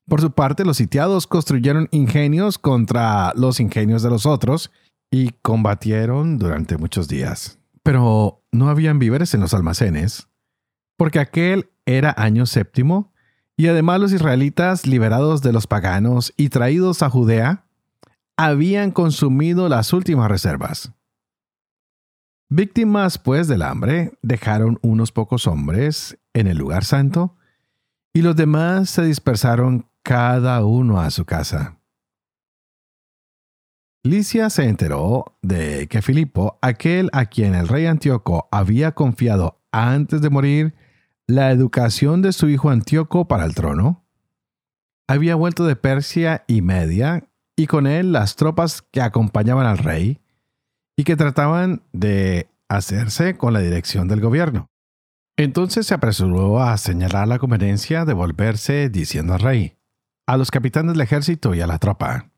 Por 0.08 0.22
su 0.22 0.32
parte, 0.32 0.66
los 0.66 0.78
sitiados 0.78 1.28
construyeron 1.28 1.88
ingenios 1.92 2.58
contra 2.58 3.32
los 3.36 3.60
ingenios 3.60 4.02
de 4.02 4.10
los 4.10 4.26
otros 4.26 4.72
y 5.12 5.30
combatieron 5.44 6.40
durante 6.40 6.78
muchos 6.80 7.08
días. 7.08 7.60
Pero 7.84 8.44
no 8.52 8.70
habían 8.70 8.98
víveres 8.98 9.36
en 9.36 9.42
los 9.42 9.54
almacenes, 9.54 10.30
porque 10.98 11.20
aquel 11.20 11.70
era 11.86 12.12
año 12.18 12.48
séptimo, 12.48 13.14
y 13.56 13.68
además 13.68 14.00
los 14.00 14.14
israelitas 14.14 14.88
liberados 14.88 15.44
de 15.44 15.54
los 15.54 15.68
paganos 15.68 16.34
y 16.38 16.50
traídos 16.50 17.04
a 17.04 17.12
Judea, 17.12 17.65
habían 18.38 18.92
consumido 18.92 19.70
las 19.70 19.94
últimas 19.94 20.30
reservas. 20.30 20.92
Víctimas, 22.50 23.18
pues, 23.18 23.48
del 23.48 23.64
hambre, 23.64 24.18
dejaron 24.22 24.78
unos 24.82 25.12
pocos 25.12 25.48
hombres 25.48 26.18
en 26.34 26.48
el 26.48 26.58
lugar 26.58 26.86
santo, 26.86 27.36
y 28.14 28.22
los 28.22 28.36
demás 28.36 28.90
se 28.90 29.04
dispersaron 29.04 29.90
cada 30.04 30.64
uno 30.64 31.02
a 31.02 31.10
su 31.10 31.26
casa. 31.26 31.80
Licia 34.04 34.52
se 34.52 34.70
enteró 34.70 35.38
de 35.42 35.88
que 35.88 36.04
Filipo, 36.04 36.60
aquel 36.62 37.10
a 37.12 37.26
quien 37.26 37.56
el 37.56 37.68
rey 37.68 37.88
Antíoco 37.88 38.48
había 38.52 38.92
confiado 38.94 39.60
antes 39.72 40.22
de 40.22 40.30
morir 40.30 40.76
la 41.26 41.50
educación 41.50 42.22
de 42.22 42.32
su 42.32 42.48
hijo 42.48 42.70
Antíoco 42.70 43.28
para 43.28 43.46
el 43.46 43.56
trono, 43.56 44.06
había 45.08 45.34
vuelto 45.34 45.66
de 45.66 45.76
Persia 45.76 46.44
y 46.48 46.62
Media, 46.62 47.28
y 47.56 47.68
con 47.68 47.88
él 47.88 48.12
las 48.12 48.36
tropas 48.36 48.82
que 48.82 49.02
acompañaban 49.02 49.66
al 49.66 49.78
rey 49.78 50.20
y 50.98 51.04
que 51.04 51.16
trataban 51.16 51.84
de 51.94 52.50
hacerse 52.70 53.38
con 53.38 53.54
la 53.54 53.60
dirección 53.60 54.08
del 54.08 54.22
gobierno. 54.22 54.70
Entonces 55.38 55.88
se 55.88 55.94
apresuró 55.94 56.62
a 56.62 56.78
señalar 56.78 57.28
la 57.28 57.40
conveniencia 57.40 58.06
de 58.06 58.14
volverse 58.14 58.90
diciendo 58.90 59.34
al 59.34 59.42
rey, 59.42 59.78
a 60.28 60.38
los 60.38 60.50
capitanes 60.50 60.94
del 60.94 61.02
ejército 61.02 61.54
y 61.54 61.62
a 61.62 61.68
la 61.68 61.78
tropa. 61.78 62.32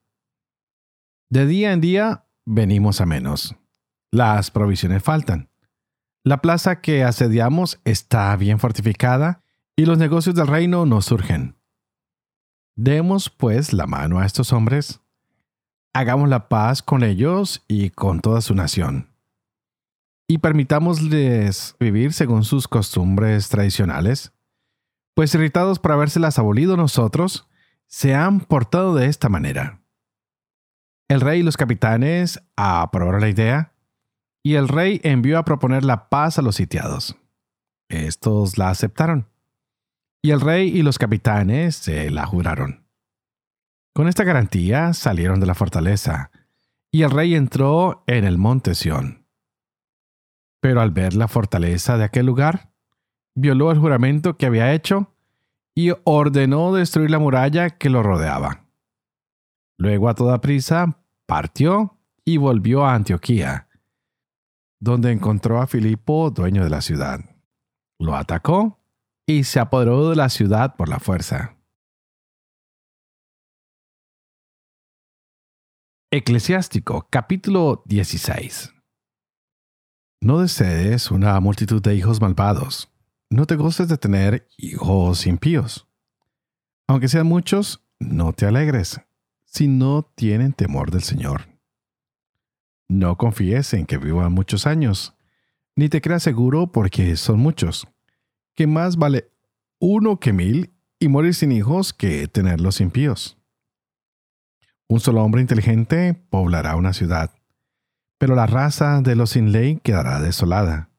De 1.29 1.45
día 1.45 1.73
en 1.73 1.81
día 1.81 2.25
venimos 2.45 3.01
a 3.01 3.05
menos. 3.05 3.55
Las 4.11 4.49
provisiones 4.49 5.03
faltan. 5.03 5.49
La 6.23 6.41
plaza 6.41 6.81
que 6.81 7.03
asediamos 7.03 7.79
está 7.85 8.35
bien 8.35 8.59
fortificada 8.59 9.43
y 9.75 9.85
los 9.85 9.97
negocios 9.97 10.35
del 10.35 10.47
reino 10.47 10.85
nos 10.85 11.05
surgen. 11.05 11.55
Demos 12.75 13.29
pues 13.29 13.73
la 13.73 13.87
mano 13.87 14.19
a 14.19 14.25
estos 14.25 14.53
hombres. 14.53 15.01
Hagamos 15.97 16.29
la 16.29 16.47
paz 16.47 16.83
con 16.83 17.01
ellos 17.01 17.63
y 17.67 17.89
con 17.89 18.19
toda 18.19 18.41
su 18.41 18.53
nación. 18.53 19.09
Y 20.27 20.37
permitámosles 20.37 21.75
vivir 21.79 22.13
según 22.13 22.43
sus 22.43 22.67
costumbres 22.67 23.49
tradicionales, 23.49 24.31
pues 25.15 25.33
irritados 25.33 25.79
por 25.79 25.93
habérselas 25.93 26.37
abolido 26.37 26.77
nosotros, 26.77 27.47
se 27.87 28.13
han 28.13 28.41
portado 28.41 28.93
de 28.93 29.07
esta 29.07 29.27
manera. 29.27 29.81
El 31.07 31.19
rey 31.19 31.39
y 31.39 31.43
los 31.43 31.57
capitanes 31.57 32.43
aprobaron 32.55 33.21
la 33.21 33.29
idea, 33.29 33.73
y 34.43 34.53
el 34.53 34.67
rey 34.67 35.01
envió 35.03 35.39
a 35.39 35.45
proponer 35.45 35.83
la 35.83 36.09
paz 36.09 36.37
a 36.37 36.43
los 36.43 36.57
sitiados. 36.57 37.17
Estos 37.89 38.59
la 38.59 38.69
aceptaron, 38.69 39.27
y 40.21 40.29
el 40.29 40.41
rey 40.41 40.67
y 40.67 40.83
los 40.83 40.99
capitanes 40.99 41.75
se 41.75 42.11
la 42.11 42.27
juraron. 42.27 42.86
Con 43.97 44.07
esta 44.07 44.23
garantía 44.23 44.93
salieron 44.93 45.39
de 45.39 45.47
la 45.47 45.55
fortaleza, 45.55 46.29
y 46.91 47.01
el 47.01 47.09
rey 47.09 47.33
entró 47.33 48.03
en 48.05 48.25
el 48.25 48.37
monte 48.37 48.75
Sión. 48.75 49.25
Pero 50.61 50.81
al 50.81 50.91
ver 50.91 51.15
la 51.15 51.27
fortaleza 51.27 51.97
de 51.97 52.03
aquel 52.03 52.27
lugar, 52.27 52.69
violó 53.33 53.71
el 53.71 53.79
juramento 53.79 54.37
que 54.37 54.45
había 54.45 54.71
hecho 54.71 55.15
y 55.73 55.93
ordenó 56.03 56.75
destruir 56.75 57.09
la 57.09 57.17
muralla 57.17 57.71
que 57.71 57.89
lo 57.89 58.03
rodeaba. 58.03 58.67
Luego 59.79 60.09
a 60.09 60.13
toda 60.13 60.41
prisa 60.41 60.99
partió 61.25 61.97
y 62.23 62.37
volvió 62.37 62.85
a 62.85 62.93
Antioquía, 62.93 63.67
donde 64.79 65.11
encontró 65.11 65.59
a 65.59 65.65
Filipo, 65.65 66.29
dueño 66.29 66.63
de 66.63 66.69
la 66.69 66.81
ciudad. 66.81 67.21
Lo 67.97 68.15
atacó 68.15 68.79
y 69.25 69.45
se 69.45 69.59
apoderó 69.59 70.11
de 70.11 70.17
la 70.17 70.29
ciudad 70.29 70.75
por 70.75 70.87
la 70.87 70.99
fuerza. 70.99 71.56
Eclesiástico 76.09 77.05
capítulo 77.09 77.83
16 77.85 78.73
No 80.21 80.39
desees 80.39 81.11
una 81.11 81.37
multitud 81.41 81.81
de 81.81 81.95
hijos 81.95 82.21
malvados. 82.21 82.89
No 83.29 83.45
te 83.45 83.57
goces 83.57 83.89
de 83.89 83.97
tener 83.97 84.47
hijos 84.55 85.27
impíos. 85.27 85.85
Aunque 86.87 87.09
sean 87.09 87.27
muchos, 87.27 87.83
no 87.99 88.31
te 88.31 88.45
alegres, 88.45 89.01
si 89.43 89.67
no 89.67 90.09
tienen 90.15 90.53
temor 90.53 90.91
del 90.91 91.03
Señor. 91.03 91.49
No 92.87 93.17
confíes 93.17 93.73
en 93.73 93.85
que 93.85 93.97
vivan 93.97 94.31
muchos 94.31 94.65
años, 94.65 95.13
ni 95.75 95.89
te 95.89 95.99
creas 95.99 96.23
seguro 96.23 96.71
porque 96.71 97.17
son 97.17 97.39
muchos, 97.39 97.85
que 98.55 98.65
más 98.65 98.95
vale 98.95 99.29
uno 99.77 100.21
que 100.21 100.31
mil 100.31 100.73
y 100.99 101.09
morir 101.09 101.33
sin 101.33 101.51
hijos 101.51 101.91
que 101.91 102.29
tenerlos 102.29 102.79
impíos. 102.79 103.37
Un 104.89 104.99
solo 105.01 105.23
hombre 105.23 105.41
inteligente 105.41 106.13
poblará 106.13 106.75
una 106.75 106.93
ciudad, 106.93 107.31
pero 108.17 108.35
la 108.35 108.45
raza 108.45 109.01
de 109.01 109.15
los 109.15 109.31
sin 109.31 109.51
ley 109.51 109.77
quedará 109.83 110.21
desolada. 110.21 110.89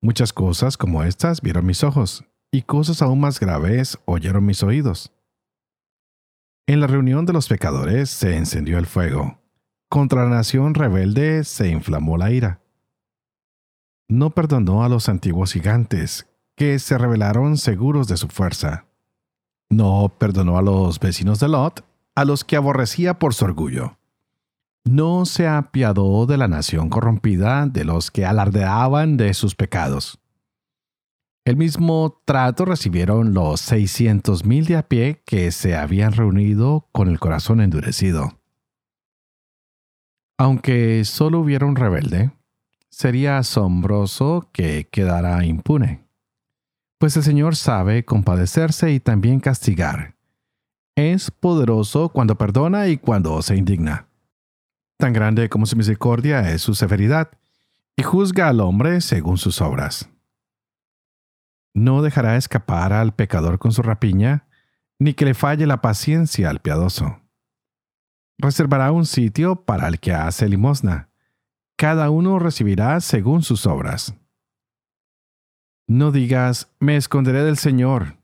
Muchas 0.00 0.32
cosas 0.32 0.76
como 0.76 1.02
estas 1.02 1.42
vieron 1.42 1.66
mis 1.66 1.84
ojos, 1.84 2.24
y 2.50 2.62
cosas 2.62 3.02
aún 3.02 3.20
más 3.20 3.38
graves 3.38 3.98
oyeron 4.06 4.46
mis 4.46 4.62
oídos. 4.62 5.12
En 6.66 6.80
la 6.80 6.86
reunión 6.86 7.26
de 7.26 7.34
los 7.34 7.48
pecadores 7.48 8.08
se 8.08 8.36
encendió 8.36 8.78
el 8.78 8.86
fuego. 8.86 9.38
Contra 9.90 10.24
la 10.24 10.30
nación 10.30 10.74
rebelde 10.74 11.44
se 11.44 11.68
inflamó 11.68 12.16
la 12.16 12.30
ira. 12.30 12.60
No 14.08 14.30
perdonó 14.30 14.84
a 14.84 14.88
los 14.88 15.08
antiguos 15.08 15.52
gigantes, 15.52 16.26
que 16.56 16.78
se 16.78 16.96
rebelaron 16.96 17.58
seguros 17.58 18.08
de 18.08 18.16
su 18.16 18.28
fuerza. 18.28 18.86
No 19.70 20.16
perdonó 20.18 20.56
a 20.56 20.62
los 20.62 21.00
vecinos 21.00 21.40
de 21.40 21.48
Lot, 21.48 21.84
a 22.14 22.24
los 22.24 22.44
que 22.44 22.56
aborrecía 22.56 23.18
por 23.18 23.34
su 23.34 23.44
orgullo. 23.44 23.98
No 24.84 25.24
se 25.24 25.48
apiadó 25.48 26.26
de 26.26 26.36
la 26.36 26.48
nación 26.48 26.90
corrompida, 26.90 27.66
de 27.66 27.84
los 27.84 28.10
que 28.10 28.26
alardeaban 28.26 29.16
de 29.16 29.32
sus 29.32 29.54
pecados. 29.54 30.20
El 31.46 31.56
mismo 31.56 32.22
trato 32.24 32.64
recibieron 32.64 33.34
los 33.34 33.60
seiscientos 33.60 34.44
mil 34.44 34.64
de 34.66 34.76
a 34.76 34.88
pie 34.88 35.22
que 35.26 35.52
se 35.52 35.76
habían 35.76 36.12
reunido 36.12 36.88
con 36.92 37.08
el 37.08 37.18
corazón 37.18 37.60
endurecido. 37.60 38.38
Aunque 40.38 41.04
solo 41.04 41.40
hubiera 41.40 41.66
un 41.66 41.76
rebelde, 41.76 42.30
sería 42.88 43.38
asombroso 43.38 44.48
que 44.52 44.88
quedara 44.90 45.44
impune. 45.44 46.04
Pues 46.98 47.16
el 47.16 47.22
Señor 47.22 47.56
sabe 47.56 48.04
compadecerse 48.04 48.92
y 48.92 49.00
también 49.00 49.40
castigar. 49.40 50.13
Es 50.96 51.30
poderoso 51.30 52.08
cuando 52.08 52.36
perdona 52.36 52.88
y 52.88 52.98
cuando 52.98 53.40
se 53.42 53.56
indigna. 53.56 54.08
Tan 54.98 55.12
grande 55.12 55.48
como 55.48 55.66
su 55.66 55.76
misericordia 55.76 56.50
es 56.52 56.62
su 56.62 56.74
severidad, 56.74 57.30
y 57.96 58.02
juzga 58.02 58.48
al 58.48 58.60
hombre 58.60 59.00
según 59.00 59.38
sus 59.38 59.60
obras 59.60 60.08
no 61.74 62.02
dejará 62.02 62.36
escapar 62.36 62.92
al 62.92 63.14
pecador 63.14 63.58
con 63.58 63.72
su 63.72 63.82
rapiña, 63.82 64.46
ni 64.98 65.12
que 65.12 65.24
le 65.24 65.34
falle 65.34 65.66
la 65.66 65.82
paciencia 65.82 66.48
al 66.48 66.60
piadoso. 66.60 67.20
Reservará 68.38 68.92
un 68.92 69.04
sitio 69.04 69.64
para 69.64 69.88
el 69.88 69.98
que 69.98 70.12
hace 70.12 70.48
limosna. 70.48 71.10
Cada 71.76 72.10
uno 72.10 72.38
recibirá 72.38 73.00
según 73.00 73.42
sus 73.42 73.66
obras. 73.66 74.14
No 75.88 76.12
digas, 76.12 76.70
me 76.78 76.96
esconderé 76.96 77.42
del 77.42 77.58
Señor. 77.58 78.16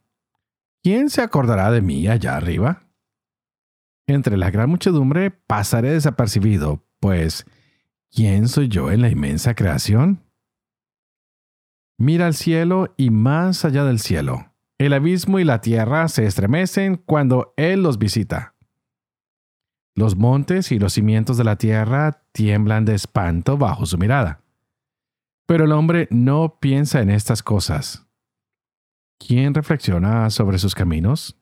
¿Quién 0.82 1.10
se 1.10 1.20
acordará 1.20 1.70
de 1.70 1.82
mí 1.82 2.08
allá 2.08 2.36
arriba? 2.36 2.88
Entre 4.06 4.38
la 4.38 4.50
gran 4.50 4.70
muchedumbre 4.70 5.30
pasaré 5.30 5.90
desapercibido, 5.92 6.86
pues, 7.00 7.44
¿quién 8.10 8.48
soy 8.48 8.68
yo 8.68 8.90
en 8.90 9.02
la 9.02 9.10
inmensa 9.10 9.54
creación? 9.54 10.24
Mira 11.98 12.26
al 12.26 12.34
cielo 12.34 12.94
y 12.96 13.10
más 13.10 13.66
allá 13.66 13.84
del 13.84 13.98
cielo. 13.98 14.54
El 14.78 14.94
abismo 14.94 15.38
y 15.38 15.44
la 15.44 15.60
tierra 15.60 16.08
se 16.08 16.24
estremecen 16.24 16.96
cuando 16.96 17.52
Él 17.58 17.82
los 17.82 17.98
visita. 17.98 18.54
Los 19.94 20.16
montes 20.16 20.72
y 20.72 20.78
los 20.78 20.94
cimientos 20.94 21.36
de 21.36 21.44
la 21.44 21.56
tierra 21.56 22.24
tiemblan 22.32 22.86
de 22.86 22.94
espanto 22.94 23.58
bajo 23.58 23.84
su 23.84 23.98
mirada. 23.98 24.40
Pero 25.46 25.64
el 25.64 25.72
hombre 25.72 26.08
no 26.10 26.58
piensa 26.58 27.02
en 27.02 27.10
estas 27.10 27.42
cosas. 27.42 28.09
¿Quién 29.24 29.54
reflexiona 29.54 30.30
sobre 30.30 30.58
sus 30.58 30.74
caminos? 30.74 31.36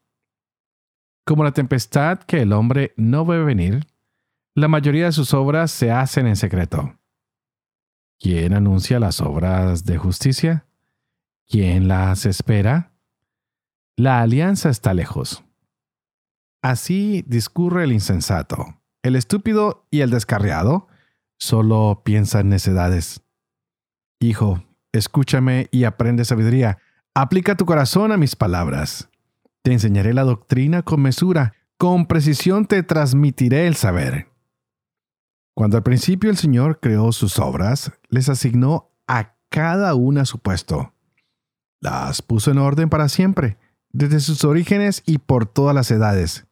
Como 1.25 1.45
la 1.45 1.53
tempestad 1.53 2.19
que 2.19 2.43
el 2.43 2.53
hombre 2.53 2.93
no 2.97 3.25
ve 3.25 3.43
venir, 3.43 3.87
la 4.55 4.67
mayoría 4.67 5.07
de 5.07 5.13
sus 5.13 5.33
obras 5.33 5.71
se 5.71 5.93
hacen 5.93 6.27
en 6.27 6.37
secreto. 6.37 6.99
¿Quién 8.19 8.53
anuncia 8.53 8.99
las 8.99 9.21
obras 9.21 9.85
de 9.85 9.97
justicia? 9.97 10.67
¿Quién 11.47 11.87
las 11.87 12.27
espera? 12.27 12.93
La 13.97 14.21
alianza 14.23 14.71
está 14.71 14.93
lejos. 14.93 15.45
Así 16.63 17.25
discurre 17.29 17.85
el 17.85 17.93
insensato. 17.93 18.81
El 19.03 19.15
estúpido 19.15 19.87
y 19.91 20.01
el 20.01 20.11
descarriado 20.11 20.89
solo 21.39 22.03
piensan 22.05 22.49
necedades. 22.49 23.23
Hijo, 24.19 24.65
escúchame 24.93 25.69
y 25.71 25.85
aprende 25.85 26.25
sabiduría. 26.25 26.79
Aplica 27.21 27.57
tu 27.57 27.67
corazón 27.67 28.13
a 28.13 28.17
mis 28.17 28.37
palabras. 28.37 29.09
Te 29.63 29.73
enseñaré 29.73 30.15
la 30.15 30.23
doctrina 30.23 30.85
con 30.85 31.03
mesura. 31.03 31.53
Con 31.77 32.07
precisión 32.07 32.65
te 32.65 32.85
transmitiré 32.85 33.67
el 33.67 33.75
saber. 33.75 34.29
Cuando 35.53 35.77
al 35.77 35.83
principio 35.83 36.31
el 36.31 36.37
Señor 36.37 36.79
creó 36.79 37.11
sus 37.11 37.41
obras, 37.41 37.91
les 38.09 38.29
asignó 38.29 38.93
a 39.09 39.35
cada 39.49 39.97
una 39.97 40.27
su 40.27 40.39
puesto. 40.39 40.93
Las 41.81 42.23
puso 42.23 42.53
en 42.53 42.59
orden 42.59 42.89
para 42.89 43.09
siempre, 43.09 43.59
desde 43.91 44.21
sus 44.21 44.45
orígenes 44.45 45.03
y 45.05 45.19
por 45.19 45.45
todas 45.45 45.75
las 45.75 45.91
edades. 45.91 46.47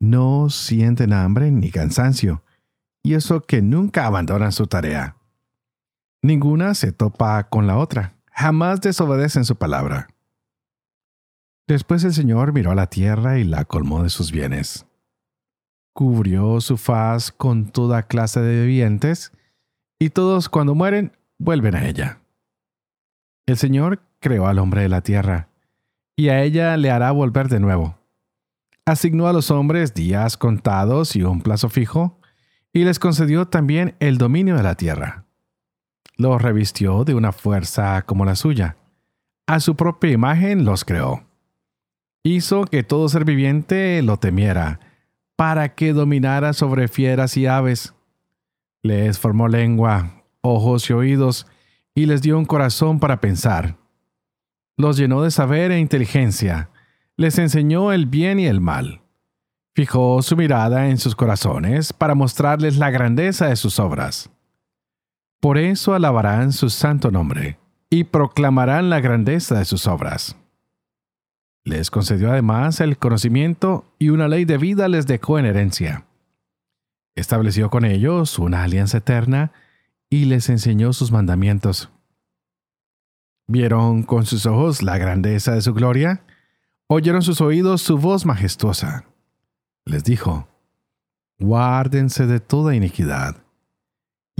No 0.00 0.50
sienten 0.50 1.12
hambre 1.12 1.52
ni 1.52 1.70
cansancio, 1.70 2.42
y 3.04 3.14
eso 3.14 3.42
que 3.42 3.62
nunca 3.62 4.06
abandonan 4.06 4.50
su 4.50 4.66
tarea. 4.66 5.14
Ninguna 6.20 6.74
se 6.74 6.90
topa 6.90 7.48
con 7.48 7.68
la 7.68 7.78
otra, 7.78 8.19
jamás 8.40 8.80
desobedecen 8.80 9.44
su 9.44 9.56
palabra. 9.56 10.08
Después 11.68 12.02
el 12.04 12.12
Señor 12.12 12.52
miró 12.52 12.72
a 12.72 12.74
la 12.74 12.88
tierra 12.88 13.38
y 13.38 13.44
la 13.44 13.64
colmó 13.64 14.02
de 14.02 14.10
sus 14.10 14.32
bienes 14.32 14.86
cubrió 16.00 16.62
su 16.62 16.78
faz 16.78 17.30
con 17.30 17.66
toda 17.66 18.04
clase 18.04 18.40
de 18.40 18.64
vivientes, 18.64 19.32
y 19.98 20.10
todos 20.10 20.48
cuando 20.48 20.74
mueren 20.74 21.12
vuelven 21.38 21.74
a 21.74 21.86
ella. 21.86 22.20
El 23.46 23.58
Señor 23.58 24.00
creó 24.18 24.46
al 24.46 24.58
hombre 24.58 24.80
de 24.80 24.88
la 24.88 25.02
tierra, 25.02 25.48
y 26.16 26.28
a 26.28 26.42
ella 26.42 26.76
le 26.76 26.90
hará 26.90 27.10
volver 27.10 27.48
de 27.48 27.60
nuevo. 27.60 27.98
Asignó 28.86 29.26
a 29.26 29.34
los 29.34 29.50
hombres 29.50 29.94
días 29.94 30.36
contados 30.36 31.16
y 31.16 31.22
un 31.22 31.42
plazo 31.42 31.68
fijo, 31.68 32.18
y 32.72 32.84
les 32.84 32.98
concedió 32.98 33.48
también 33.48 33.94
el 34.00 34.16
dominio 34.16 34.56
de 34.56 34.62
la 34.62 34.76
tierra. 34.76 35.26
Los 36.20 36.42
revistió 36.42 37.04
de 37.04 37.14
una 37.14 37.32
fuerza 37.32 38.02
como 38.02 38.26
la 38.26 38.36
suya. 38.36 38.76
A 39.46 39.58
su 39.58 39.74
propia 39.74 40.10
imagen 40.10 40.66
los 40.66 40.84
creó. 40.84 41.24
Hizo 42.22 42.66
que 42.66 42.82
todo 42.82 43.08
ser 43.08 43.24
viviente 43.24 44.02
lo 44.02 44.18
temiera, 44.18 44.80
para 45.34 45.74
que 45.74 45.94
dominara 45.94 46.52
sobre 46.52 46.88
fieras 46.88 47.38
y 47.38 47.46
aves. 47.46 47.94
Les 48.82 49.18
formó 49.18 49.48
lengua, 49.48 50.22
ojos 50.42 50.90
y 50.90 50.92
oídos, 50.92 51.46
y 51.94 52.04
les 52.04 52.20
dio 52.20 52.36
un 52.36 52.44
corazón 52.44 53.00
para 53.00 53.22
pensar. 53.22 53.78
Los 54.76 54.98
llenó 54.98 55.22
de 55.22 55.30
saber 55.30 55.72
e 55.72 55.78
inteligencia, 55.78 56.68
les 57.16 57.38
enseñó 57.38 57.92
el 57.94 58.04
bien 58.04 58.38
y 58.38 58.44
el 58.44 58.60
mal. 58.60 59.00
Fijó 59.74 60.20
su 60.20 60.36
mirada 60.36 60.90
en 60.90 60.98
sus 60.98 61.16
corazones 61.16 61.94
para 61.94 62.14
mostrarles 62.14 62.76
la 62.76 62.90
grandeza 62.90 63.46
de 63.46 63.56
sus 63.56 63.78
obras. 63.78 64.28
Por 65.40 65.56
eso 65.56 65.94
alabarán 65.94 66.52
su 66.52 66.68
santo 66.68 67.10
nombre 67.10 67.58
y 67.88 68.04
proclamarán 68.04 68.90
la 68.90 69.00
grandeza 69.00 69.58
de 69.58 69.64
sus 69.64 69.86
obras. 69.86 70.36
Les 71.64 71.90
concedió 71.90 72.30
además 72.30 72.80
el 72.80 72.98
conocimiento 72.98 73.84
y 73.98 74.10
una 74.10 74.28
ley 74.28 74.44
de 74.44 74.58
vida 74.58 74.88
les 74.88 75.06
dejó 75.06 75.38
en 75.38 75.46
herencia. 75.46 76.06
Estableció 77.14 77.70
con 77.70 77.84
ellos 77.84 78.38
una 78.38 78.62
alianza 78.62 78.98
eterna 78.98 79.52
y 80.10 80.26
les 80.26 80.48
enseñó 80.48 80.92
sus 80.92 81.10
mandamientos. 81.10 81.90
Vieron 83.46 84.02
con 84.02 84.26
sus 84.26 84.46
ojos 84.46 84.82
la 84.82 84.98
grandeza 84.98 85.52
de 85.52 85.62
su 85.62 85.74
gloria, 85.74 86.22
oyeron 86.86 87.22
sus 87.22 87.40
oídos 87.40 87.82
su 87.82 87.98
voz 87.98 88.26
majestuosa. 88.26 89.04
Les 89.84 90.04
dijo, 90.04 90.48
guárdense 91.38 92.26
de 92.26 92.40
toda 92.40 92.74
iniquidad. 92.74 93.36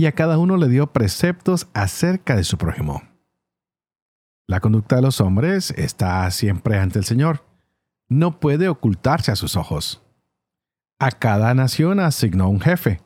Y 0.01 0.07
a 0.07 0.13
cada 0.13 0.39
uno 0.39 0.57
le 0.57 0.67
dio 0.67 0.91
preceptos 0.91 1.67
acerca 1.75 2.35
de 2.35 2.43
su 2.43 2.57
prójimo. 2.57 3.03
La 4.47 4.59
conducta 4.59 4.95
de 4.95 5.03
los 5.03 5.21
hombres 5.21 5.69
está 5.77 6.31
siempre 6.31 6.79
ante 6.79 6.97
el 6.97 7.05
Señor. 7.05 7.45
No 8.09 8.39
puede 8.39 8.67
ocultarse 8.67 9.31
a 9.31 9.35
sus 9.35 9.55
ojos. 9.55 10.01
A 10.97 11.11
cada 11.11 11.53
nación 11.53 11.99
asignó 11.99 12.49
un 12.49 12.59
jefe, 12.59 12.99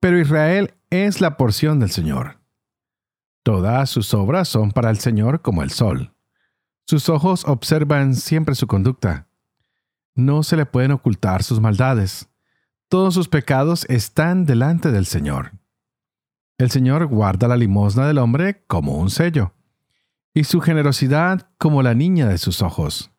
pero 0.00 0.18
Israel 0.18 0.74
es 0.90 1.20
la 1.20 1.36
porción 1.36 1.78
del 1.78 1.92
Señor. 1.92 2.40
Todas 3.44 3.88
sus 3.88 4.12
obras 4.12 4.48
son 4.48 4.72
para 4.72 4.90
el 4.90 4.98
Señor 4.98 5.40
como 5.40 5.62
el 5.62 5.70
sol. 5.70 6.16
Sus 6.84 7.08
ojos 7.10 7.44
observan 7.46 8.16
siempre 8.16 8.56
su 8.56 8.66
conducta. 8.66 9.28
No 10.16 10.42
se 10.42 10.56
le 10.56 10.66
pueden 10.66 10.90
ocultar 10.90 11.44
sus 11.44 11.60
maldades. 11.60 12.28
Todos 12.88 13.14
sus 13.14 13.28
pecados 13.28 13.86
están 13.88 14.46
delante 14.46 14.90
del 14.90 15.06
Señor. 15.06 15.52
El 16.56 16.70
Señor 16.70 17.06
guarda 17.06 17.48
la 17.48 17.56
limosna 17.56 18.06
del 18.06 18.18
hombre 18.18 18.64
como 18.68 18.96
un 18.98 19.10
sello 19.10 19.54
y 20.34 20.44
su 20.44 20.60
generosidad 20.60 21.50
como 21.58 21.82
la 21.82 21.94
niña 21.94 22.28
de 22.28 22.38
sus 22.38 22.62
ojos. 22.62 23.10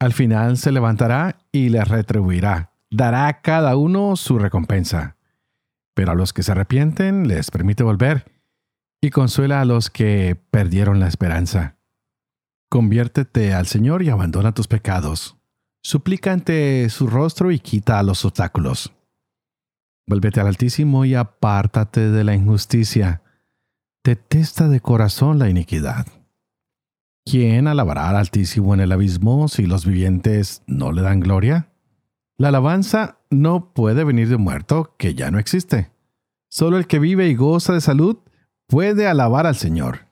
Al 0.00 0.12
final 0.12 0.56
se 0.56 0.72
levantará 0.72 1.38
y 1.52 1.68
le 1.68 1.84
retribuirá, 1.84 2.72
dará 2.90 3.28
a 3.28 3.42
cada 3.42 3.76
uno 3.76 4.16
su 4.16 4.38
recompensa. 4.38 5.16
Pero 5.94 6.12
a 6.12 6.14
los 6.16 6.32
que 6.32 6.42
se 6.42 6.50
arrepienten 6.50 7.28
les 7.28 7.50
permite 7.50 7.84
volver 7.84 8.24
y 9.00 9.10
consuela 9.10 9.60
a 9.60 9.64
los 9.64 9.90
que 9.90 10.36
perdieron 10.50 10.98
la 10.98 11.06
esperanza. 11.06 11.76
Conviértete 12.68 13.54
al 13.54 13.66
Señor 13.66 14.02
y 14.02 14.08
abandona 14.08 14.52
tus 14.52 14.66
pecados. 14.66 15.36
Suplica 15.82 16.32
ante 16.32 16.88
su 16.88 17.06
rostro 17.06 17.52
y 17.52 17.60
quita 17.60 18.02
los 18.02 18.24
obstáculos. 18.24 18.92
Vuélvete 20.06 20.40
al 20.40 20.48
Altísimo 20.48 21.04
y 21.04 21.14
apártate 21.14 22.10
de 22.10 22.24
la 22.24 22.34
injusticia. 22.34 23.22
Detesta 24.04 24.68
de 24.68 24.80
corazón 24.80 25.38
la 25.38 25.48
iniquidad. 25.48 26.06
¿Quién 27.24 27.68
alabará 27.68 28.08
al 28.08 28.16
Altísimo 28.16 28.74
en 28.74 28.80
el 28.80 28.90
abismo 28.92 29.46
si 29.46 29.66
los 29.66 29.86
vivientes 29.86 30.62
no 30.66 30.90
le 30.92 31.02
dan 31.02 31.20
gloria? 31.20 31.72
La 32.36 32.48
alabanza 32.48 33.18
no 33.30 33.72
puede 33.72 34.02
venir 34.02 34.28
de 34.28 34.34
un 34.34 34.42
muerto 34.42 34.96
que 34.98 35.14
ya 35.14 35.30
no 35.30 35.38
existe. 35.38 35.92
Solo 36.48 36.76
el 36.76 36.88
que 36.88 36.98
vive 36.98 37.28
y 37.28 37.36
goza 37.36 37.72
de 37.72 37.80
salud 37.80 38.18
puede 38.66 39.06
alabar 39.06 39.46
al 39.46 39.54
Señor. 39.54 40.08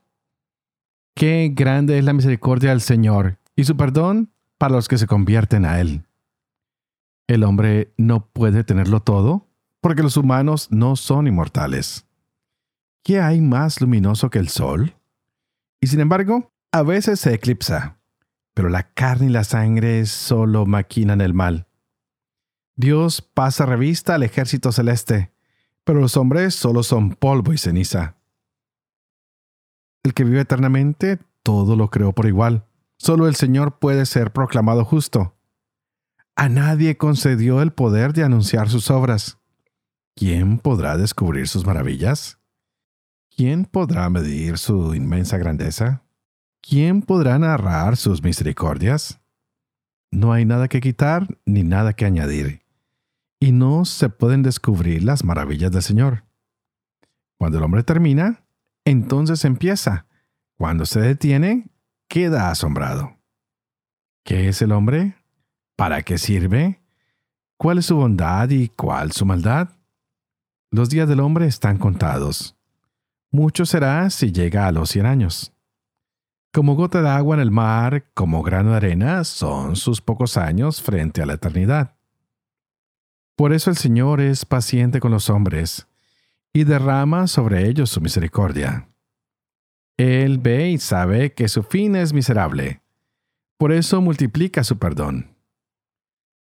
Qué 1.17 1.51
grande 1.53 1.99
es 1.99 2.05
la 2.05 2.13
misericordia 2.13 2.71
del 2.71 2.81
Señor 2.81 3.41
y 3.57 3.65
su 3.65 3.77
perdón 3.77 4.33
para 4.57 4.75
los 4.75 4.87
que 4.87 4.99
se 4.99 5.09
convierten 5.09 5.65
a 5.65 5.81
Él. 5.81 6.05
El 7.27 7.43
hombre 7.43 7.93
no 7.97 8.27
puede 8.27 8.63
tenerlo 8.65 9.01
todo 9.01 9.50
porque 9.81 10.03
los 10.03 10.17
humanos 10.17 10.69
no 10.71 10.97
son 10.97 11.27
inmortales. 11.27 12.07
¿Qué 13.03 13.21
hay 13.21 13.41
más 13.41 13.81
luminoso 13.81 14.31
que 14.31 14.39
el 14.39 14.49
sol? 14.49 14.95
Y 15.81 15.87
sin 15.87 16.01
embargo, 16.01 16.53
a 16.73 16.83
veces 16.83 17.21
se 17.21 17.33
eclipsa, 17.33 17.99
pero 18.55 18.69
la 18.69 18.93
carne 18.93 19.27
y 19.27 19.31
la 19.31 19.45
sangre 19.45 20.05
solo 20.07 20.67
maquinan 20.67 21.21
el 21.21 21.35
mal. 21.35 21.67
Dios 22.77 23.23
pasa 23.23 23.67
revista 23.67 24.15
al 24.15 24.23
ejército 24.23 24.73
celeste, 24.73 25.33
pero 25.85 26.01
los 26.01 26.17
hombres 26.17 26.55
solo 26.55 26.83
son 26.83 27.11
polvo 27.15 27.53
y 27.53 27.59
ceniza. 27.59 28.17
El 30.03 30.15
que 30.15 30.25
vive 30.25 30.41
eternamente 30.41 31.19
todo 31.43 31.77
lo 31.77 31.91
creó 31.91 32.13
por 32.13 32.27
igual. 32.27 32.65
Solo 32.97 33.27
el 33.27 33.35
Señor 33.35 33.79
puede 33.79 34.07
ser 34.07 34.33
proclamado 34.33 34.85
justo. 34.85 35.35
A 36.37 36.49
nadie 36.49 36.97
concedió 36.97 37.61
el 37.61 37.73
poder 37.73 38.13
de 38.13 38.25
anunciar 38.25 38.69
sus 38.69 38.91
obras. 38.91 39.40
¿Quién 40.15 40.59
podrá 40.59 40.97
descubrir 40.97 41.49
sus 41.49 41.65
maravillas? 41.67 42.39
¿Quién 43.35 43.65
podrá 43.65 44.09
medir 44.11 44.59
su 44.59 44.95
inmensa 44.95 45.39
grandeza? 45.39 46.03
¿Quién 46.61 47.03
podrá 47.03 47.39
narrar 47.39 47.97
sus 47.97 48.23
misericordias? 48.23 49.21
No 50.11 50.33
hay 50.33 50.45
nada 50.45 50.69
que 50.69 50.81
quitar 50.81 51.27
ni 51.47 51.63
nada 51.63 51.93
que 51.95 52.05
añadir 52.05 52.61
y 53.41 53.53
no 53.53 53.87
se 53.87 54.11
pueden 54.11 54.43
descubrir 54.43 55.03
las 55.03 55.25
maravillas 55.25 55.73
del 55.73 55.83
Señor. 55.83 56.25
Cuando 57.39 57.57
el 57.57 57.65
hombre 57.65 57.83
termina, 57.83 58.45
entonces 58.85 59.45
empieza. 59.47 60.07
Cuando 60.59 60.85
se 60.85 61.01
detiene, 61.01 61.71
queda 62.07 62.51
asombrado. 62.51 63.17
¿Qué 64.25 64.49
es 64.49 64.61
el 64.61 64.73
hombre? 64.73 65.17
¿Para 65.75 66.03
qué 66.03 66.19
sirve? 66.19 66.83
¿Cuál 67.57 67.79
es 67.79 67.87
su 67.87 67.97
bondad 67.97 68.51
y 68.51 68.69
cuál 68.69 69.13
su 69.13 69.25
maldad? 69.25 69.71
Los 70.73 70.89
días 70.89 71.09
del 71.09 71.19
hombre 71.19 71.47
están 71.47 71.79
contados. 71.79 72.57
Mucho 73.33 73.67
será 73.67 74.09
si 74.09 74.31
llega 74.31 74.69
a 74.69 74.73
los 74.73 74.91
cien 74.91 75.05
años. 75.05 75.53
Como 76.53 76.77
gota 76.77 77.03
de 77.03 77.09
agua 77.09 77.35
en 77.35 77.41
el 77.41 77.51
mar, 77.51 78.05
como 78.15 78.45
grano 78.45 78.71
de 78.71 78.77
arena, 78.77 79.25
son 79.25 79.75
sus 79.75 80.01
pocos 80.01 80.37
años 80.37 80.81
frente 80.81 81.23
a 81.23 81.27
la 81.27 81.35
eternidad. 81.35 81.97
Por 83.37 83.53
eso 83.53 83.71
el 83.71 83.77
Señor 83.77 84.21
es 84.21 84.45
paciente 84.45 85.01
con 85.01 85.11
los 85.11 85.29
hombres 85.29 85.89
y 86.53 86.63
derrama 86.63 87.27
sobre 87.27 87.69
ellos 87.69 87.91
su 87.91 88.01
misericordia. 88.01 88.89
Él 89.97 90.39
ve 90.39 90.71
y 90.71 90.79
sabe 90.79 91.35
que 91.35 91.49
su 91.49 91.65
fin 91.65 91.97
es 91.97 92.13
miserable. 92.13 92.81
Por 93.59 93.73
eso 93.73 94.01
multiplica 94.01 94.63
su 94.63 94.79
perdón. 94.79 95.37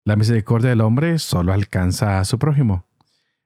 La 0.03 0.15
misericordia 0.15 0.71
del 0.71 0.81
hombre 0.81 1.19
solo 1.19 1.53
alcanza 1.53 2.19
a 2.19 2.25
su 2.25 2.39
prójimo. 2.39 2.85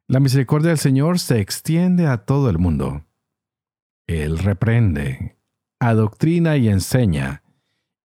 La 0.10 0.20
misericordia 0.20 0.70
del 0.70 0.80
Señor 0.80 1.20
se 1.20 1.40
extiende 1.40 2.08
a 2.08 2.26
todo 2.26 2.50
el 2.50 2.58
mundo. 2.58 3.06
Él 4.08 4.40
reprende, 4.40 5.38
adoctrina 5.80 6.58
y 6.58 6.68
enseña, 6.68 7.44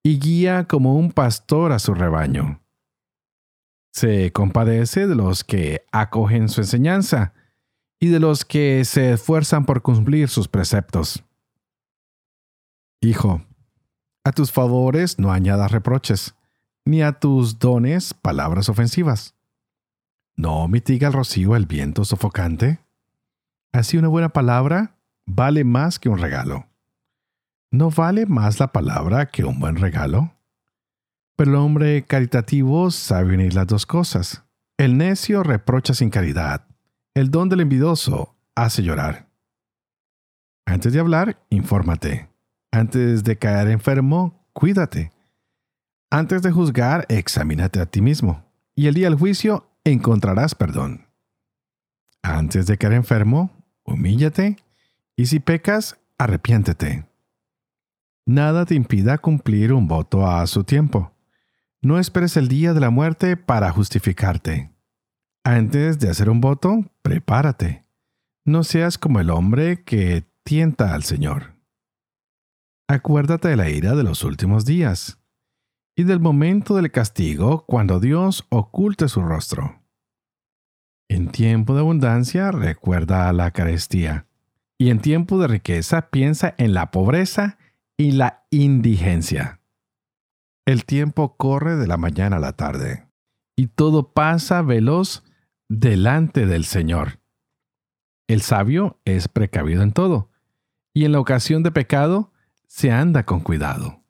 y 0.02 0.18
guía 0.18 0.68
como 0.68 0.96
un 0.96 1.12
pastor 1.12 1.72
a 1.72 1.78
su 1.78 1.94
rebaño. 1.94 2.60
Se 3.90 4.32
compadece 4.32 5.06
de 5.06 5.14
los 5.14 5.44
que 5.44 5.86
acogen 5.92 6.50
su 6.50 6.60
enseñanza 6.60 7.32
y 7.98 8.08
de 8.08 8.20
los 8.20 8.44
que 8.44 8.84
se 8.84 9.14
esfuerzan 9.14 9.64
por 9.64 9.80
cumplir 9.80 10.28
sus 10.28 10.46
preceptos. 10.46 11.24
Hijo, 13.00 13.46
a 14.24 14.32
tus 14.32 14.52
favores 14.52 15.18
no 15.18 15.32
añadas 15.32 15.72
reproches, 15.72 16.34
ni 16.84 17.00
a 17.00 17.12
tus 17.12 17.58
dones 17.58 18.12
palabras 18.12 18.68
ofensivas. 18.68 19.33
¿No 20.36 20.66
mitiga 20.66 21.08
el 21.08 21.14
rocío 21.14 21.54
el 21.54 21.66
viento 21.66 22.04
sofocante? 22.04 22.80
Así 23.72 23.96
una 23.96 24.08
buena 24.08 24.30
palabra 24.30 24.96
vale 25.26 25.64
más 25.64 25.98
que 25.98 26.08
un 26.08 26.18
regalo. 26.18 26.66
¿No 27.70 27.90
vale 27.90 28.26
más 28.26 28.60
la 28.60 28.72
palabra 28.72 29.26
que 29.26 29.44
un 29.44 29.58
buen 29.58 29.76
regalo? 29.76 30.32
Pero 31.36 31.50
el 31.50 31.56
hombre 31.56 32.04
caritativo 32.04 32.90
sabe 32.90 33.34
unir 33.34 33.54
las 33.54 33.66
dos 33.66 33.86
cosas. 33.86 34.44
El 34.76 34.96
necio 34.96 35.42
reprocha 35.42 35.94
sin 35.94 36.10
caridad. 36.10 36.66
El 37.14 37.30
don 37.30 37.48
del 37.48 37.60
envidioso 37.60 38.36
hace 38.54 38.82
llorar. 38.82 39.28
Antes 40.66 40.92
de 40.92 41.00
hablar, 41.00 41.44
infórmate. 41.50 42.28
Antes 42.72 43.22
de 43.22 43.38
caer 43.38 43.68
enfermo, 43.68 44.46
cuídate. 44.52 45.12
Antes 46.10 46.42
de 46.42 46.50
juzgar, 46.50 47.06
examínate 47.08 47.80
a 47.80 47.86
ti 47.86 48.00
mismo. 48.00 48.44
Y 48.74 48.86
el 48.86 48.94
día 48.94 49.08
del 49.08 49.18
juicio 49.18 49.68
encontrarás 49.84 50.54
perdón. 50.54 51.06
Antes 52.22 52.66
de 52.66 52.78
caer 52.78 52.94
enfermo, 52.94 53.50
humíllate. 53.84 54.56
Y 55.16 55.26
si 55.26 55.40
pecas, 55.40 55.98
arrepiéntete. 56.18 57.06
Nada 58.26 58.64
te 58.64 58.74
impida 58.74 59.18
cumplir 59.18 59.72
un 59.72 59.86
voto 59.86 60.26
a 60.26 60.46
su 60.46 60.64
tiempo. 60.64 61.12
No 61.82 61.98
esperes 61.98 62.38
el 62.38 62.48
día 62.48 62.72
de 62.72 62.80
la 62.80 62.88
muerte 62.88 63.36
para 63.36 63.70
justificarte. 63.70 64.72
Antes 65.44 65.98
de 65.98 66.08
hacer 66.08 66.30
un 66.30 66.40
voto, 66.40 66.90
prepárate. 67.02 67.84
No 68.46 68.64
seas 68.64 68.96
como 68.96 69.20
el 69.20 69.28
hombre 69.28 69.84
que 69.84 70.24
tienta 70.42 70.94
al 70.94 71.02
Señor. 71.02 71.54
Acuérdate 72.88 73.48
de 73.48 73.56
la 73.56 73.68
ira 73.68 73.94
de 73.94 74.02
los 74.02 74.24
últimos 74.24 74.64
días 74.64 75.18
y 75.96 76.04
del 76.04 76.20
momento 76.20 76.76
del 76.76 76.90
castigo 76.90 77.64
cuando 77.66 78.00
Dios 78.00 78.46
oculte 78.48 79.08
su 79.08 79.22
rostro. 79.22 79.80
En 81.08 81.28
tiempo 81.28 81.74
de 81.74 81.80
abundancia 81.80 82.50
recuerda 82.50 83.32
la 83.32 83.50
carestía 83.50 84.26
y 84.78 84.90
en 84.90 85.00
tiempo 85.00 85.38
de 85.38 85.48
riqueza 85.48 86.10
piensa 86.10 86.54
en 86.58 86.74
la 86.74 86.90
pobreza 86.90 87.58
y 87.96 88.12
la 88.12 88.44
indigencia. 88.50 89.60
El 90.66 90.84
tiempo 90.84 91.36
corre 91.36 91.76
de 91.76 91.86
la 91.86 91.96
mañana 91.96 92.36
a 92.36 92.40
la 92.40 92.54
tarde, 92.54 93.06
y 93.54 93.68
todo 93.68 94.12
pasa 94.12 94.62
veloz 94.62 95.22
delante 95.68 96.46
del 96.46 96.64
Señor. 96.64 97.20
El 98.26 98.40
sabio 98.40 98.98
es 99.04 99.28
precavido 99.28 99.82
en 99.82 99.92
todo, 99.92 100.30
y 100.94 101.04
en 101.04 101.12
la 101.12 101.20
ocasión 101.20 101.62
de 101.62 101.70
pecado 101.70 102.32
se 102.66 102.90
anda 102.90 103.24
con 103.24 103.40
cuidado. 103.40 104.03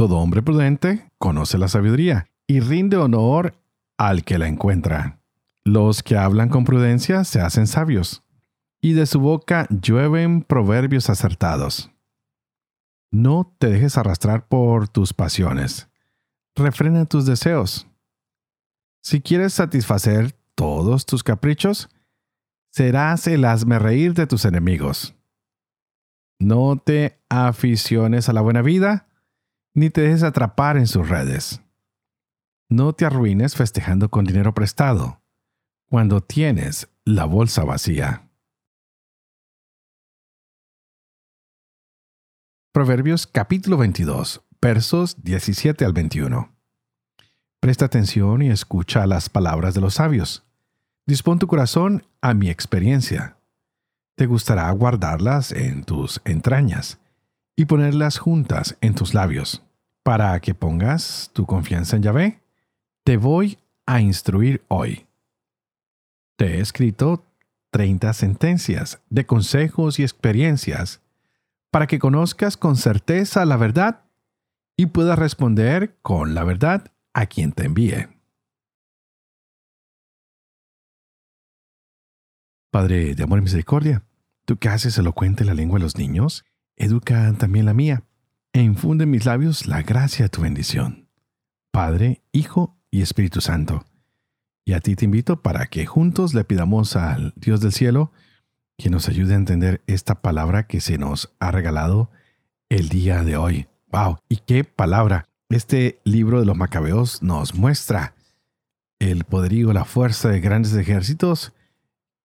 Todo 0.00 0.16
hombre 0.16 0.40
prudente 0.40 1.10
conoce 1.18 1.58
la 1.58 1.68
sabiduría 1.68 2.30
y 2.46 2.60
rinde 2.60 2.96
honor 2.96 3.52
al 3.98 4.24
que 4.24 4.38
la 4.38 4.48
encuentra. 4.48 5.20
Los 5.62 6.02
que 6.02 6.16
hablan 6.16 6.48
con 6.48 6.64
prudencia 6.64 7.22
se 7.24 7.42
hacen 7.42 7.66
sabios, 7.66 8.22
y 8.80 8.94
de 8.94 9.04
su 9.04 9.20
boca 9.20 9.66
llueven 9.68 10.40
proverbios 10.40 11.10
acertados. 11.10 11.90
No 13.10 13.54
te 13.58 13.66
dejes 13.66 13.98
arrastrar 13.98 14.48
por 14.48 14.88
tus 14.88 15.12
pasiones. 15.12 15.90
Refrena 16.56 17.04
tus 17.04 17.26
deseos. 17.26 17.86
Si 19.02 19.20
quieres 19.20 19.52
satisfacer 19.52 20.34
todos 20.54 21.04
tus 21.04 21.22
caprichos, 21.22 21.90
serás 22.70 23.26
el 23.26 23.44
reír 23.44 24.14
de 24.14 24.26
tus 24.26 24.46
enemigos. 24.46 25.14
No 26.38 26.78
te 26.82 27.20
aficiones 27.28 28.30
a 28.30 28.32
la 28.32 28.40
buena 28.40 28.62
vida, 28.62 29.08
ni 29.74 29.90
te 29.90 30.02
dejes 30.02 30.22
atrapar 30.22 30.76
en 30.76 30.86
sus 30.86 31.08
redes. 31.08 31.60
No 32.68 32.92
te 32.92 33.04
arruines 33.04 33.56
festejando 33.56 34.10
con 34.10 34.24
dinero 34.24 34.54
prestado, 34.54 35.22
cuando 35.88 36.20
tienes 36.20 36.88
la 37.04 37.24
bolsa 37.24 37.64
vacía. 37.64 38.28
Proverbios 42.72 43.26
capítulo 43.26 43.76
22, 43.76 44.42
versos 44.60 45.22
17 45.22 45.84
al 45.84 45.92
21. 45.92 46.54
Presta 47.60 47.86
atención 47.86 48.42
y 48.42 48.50
escucha 48.50 49.06
las 49.06 49.28
palabras 49.28 49.74
de 49.74 49.80
los 49.80 49.94
sabios. 49.94 50.46
Dispón 51.06 51.40
tu 51.40 51.48
corazón 51.48 52.06
a 52.20 52.32
mi 52.34 52.48
experiencia. 52.48 53.36
Te 54.16 54.26
gustará 54.26 54.70
guardarlas 54.70 55.50
en 55.50 55.82
tus 55.82 56.20
entrañas 56.24 57.00
y 57.60 57.66
ponerlas 57.66 58.16
juntas 58.16 58.78
en 58.80 58.94
tus 58.94 59.12
labios, 59.12 59.62
para 60.02 60.40
que 60.40 60.54
pongas 60.54 61.30
tu 61.34 61.44
confianza 61.44 61.94
en 61.96 62.02
Yahvé. 62.02 62.40
Te 63.04 63.18
voy 63.18 63.58
a 63.84 64.00
instruir 64.00 64.64
hoy. 64.68 65.06
Te 66.38 66.56
he 66.56 66.60
escrito 66.60 67.26
30 67.72 68.14
sentencias 68.14 69.02
de 69.10 69.26
consejos 69.26 69.98
y 69.98 70.04
experiencias 70.04 71.02
para 71.70 71.86
que 71.86 71.98
conozcas 71.98 72.56
con 72.56 72.76
certeza 72.76 73.44
la 73.44 73.58
verdad 73.58 74.04
y 74.74 74.86
puedas 74.86 75.18
responder 75.18 75.98
con 76.00 76.32
la 76.32 76.44
verdad 76.44 76.90
a 77.12 77.26
quien 77.26 77.52
te 77.52 77.66
envíe. 77.66 78.08
Padre 82.70 83.14
de 83.14 83.22
amor 83.22 83.40
y 83.40 83.42
misericordia, 83.42 84.02
tú 84.46 84.56
que 84.56 84.70
haces 84.70 84.96
elocuente 84.96 85.44
la 85.44 85.52
lengua 85.52 85.78
de 85.78 85.84
los 85.84 85.98
niños, 85.98 86.46
educa 86.80 87.32
también 87.38 87.66
la 87.66 87.74
mía, 87.74 88.04
e 88.52 88.62
infunde 88.62 89.04
en 89.04 89.10
mis 89.10 89.26
labios 89.26 89.66
la 89.66 89.82
gracia 89.82 90.24
de 90.24 90.28
tu 90.30 90.40
bendición. 90.40 91.08
Padre, 91.70 92.22
Hijo 92.32 92.76
y 92.90 93.02
Espíritu 93.02 93.40
Santo. 93.40 93.84
Y 94.64 94.72
a 94.72 94.80
ti 94.80 94.96
te 94.96 95.04
invito 95.04 95.42
para 95.42 95.66
que 95.66 95.86
juntos 95.86 96.34
le 96.34 96.44
pidamos 96.44 96.96
al 96.96 97.32
Dios 97.36 97.60
del 97.60 97.72
cielo 97.72 98.12
que 98.76 98.90
nos 98.90 99.08
ayude 99.08 99.34
a 99.34 99.36
entender 99.36 99.82
esta 99.86 100.22
palabra 100.22 100.66
que 100.66 100.80
se 100.80 100.98
nos 100.98 101.34
ha 101.38 101.50
regalado 101.50 102.10
el 102.70 102.88
día 102.88 103.22
de 103.22 103.36
hoy. 103.36 103.68
¡Wow! 103.92 104.18
¿Y 104.28 104.36
qué 104.38 104.64
palabra? 104.64 105.28
Este 105.50 106.00
libro 106.04 106.40
de 106.40 106.46
los 106.46 106.56
macabeos 106.56 107.22
nos 107.22 107.54
muestra 107.54 108.14
el 109.00 109.24
poderío, 109.24 109.72
la 109.72 109.84
fuerza 109.84 110.28
de 110.28 110.40
grandes 110.40 110.74
ejércitos 110.74 111.52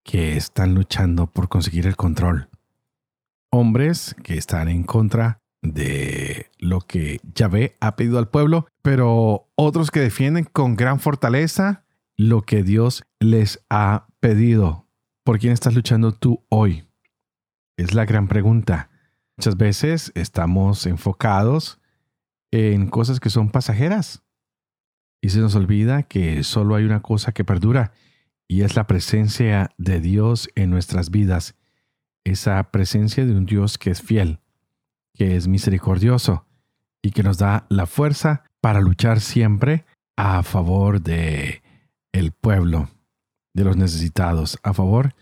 que 0.03 0.37
están 0.37 0.75
luchando 0.75 1.27
por 1.27 1.49
conseguir 1.49 1.87
el 1.87 1.95
control. 1.95 2.47
Hombres 3.51 4.15
que 4.23 4.37
están 4.37 4.67
en 4.67 4.83
contra 4.83 5.41
de 5.61 6.51
lo 6.59 6.81
que 6.81 7.19
Yahvé 7.33 7.75
ha 7.79 7.95
pedido 7.95 8.19
al 8.19 8.29
pueblo, 8.29 8.67
pero 8.81 9.49
otros 9.55 9.91
que 9.91 9.99
defienden 9.99 10.45
con 10.45 10.75
gran 10.75 10.99
fortaleza 10.99 11.85
lo 12.17 12.43
que 12.43 12.63
Dios 12.63 13.03
les 13.19 13.65
ha 13.69 14.07
pedido. 14.19 14.87
¿Por 15.23 15.39
quién 15.39 15.53
estás 15.53 15.73
luchando 15.73 16.13
tú 16.13 16.43
hoy? 16.49 16.85
Es 17.77 17.93
la 17.93 18.05
gran 18.05 18.27
pregunta. 18.27 18.89
Muchas 19.37 19.57
veces 19.57 20.11
estamos 20.15 20.85
enfocados 20.85 21.79
en 22.51 22.87
cosas 22.87 23.19
que 23.19 23.29
son 23.29 23.49
pasajeras. 23.49 24.23
Y 25.21 25.29
se 25.29 25.39
nos 25.39 25.55
olvida 25.55 26.03
que 26.03 26.43
solo 26.43 26.75
hay 26.75 26.85
una 26.85 27.01
cosa 27.01 27.31
que 27.31 27.43
perdura 27.43 27.91
y 28.47 28.61
es 28.61 28.75
la 28.75 28.87
presencia 28.87 29.71
de 29.77 29.99
Dios 29.99 30.49
en 30.55 30.69
nuestras 30.69 31.09
vidas. 31.09 31.55
Esa 32.25 32.61
presencia 32.71 33.25
de 33.25 33.33
un 33.33 33.45
Dios 33.45 33.77
que 33.77 33.91
es 33.91 34.01
fiel, 34.01 34.39
que 35.13 35.37
es 35.37 35.47
misericordioso 35.47 36.45
y 37.01 37.11
que 37.11 37.23
nos 37.23 37.37
da 37.37 37.65
la 37.69 37.85
fuerza 37.85 38.43
para 38.59 38.81
luchar 38.81 39.21
siempre 39.21 39.85
a 40.17 40.43
favor 40.43 41.01
de 41.01 41.61
el 42.11 42.31
pueblo, 42.31 42.89
de 43.53 43.63
los 43.63 43.77
necesitados, 43.77 44.57
a 44.63 44.73
favor 44.73 45.13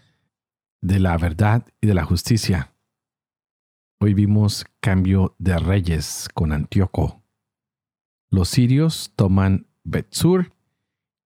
de 0.81 0.99
la 0.99 1.17
verdad 1.17 1.65
y 1.81 1.87
de 1.87 1.93
la 1.93 2.05
justicia. 2.05 2.73
Hoy 3.99 4.13
vimos 4.13 4.65
cambio 4.81 5.35
de 5.39 5.57
reyes 5.57 6.27
con 6.33 6.51
Antíoco. 6.51 7.23
Los 8.29 8.49
sirios 8.49 9.13
toman 9.15 9.67
Betsur 9.83 10.53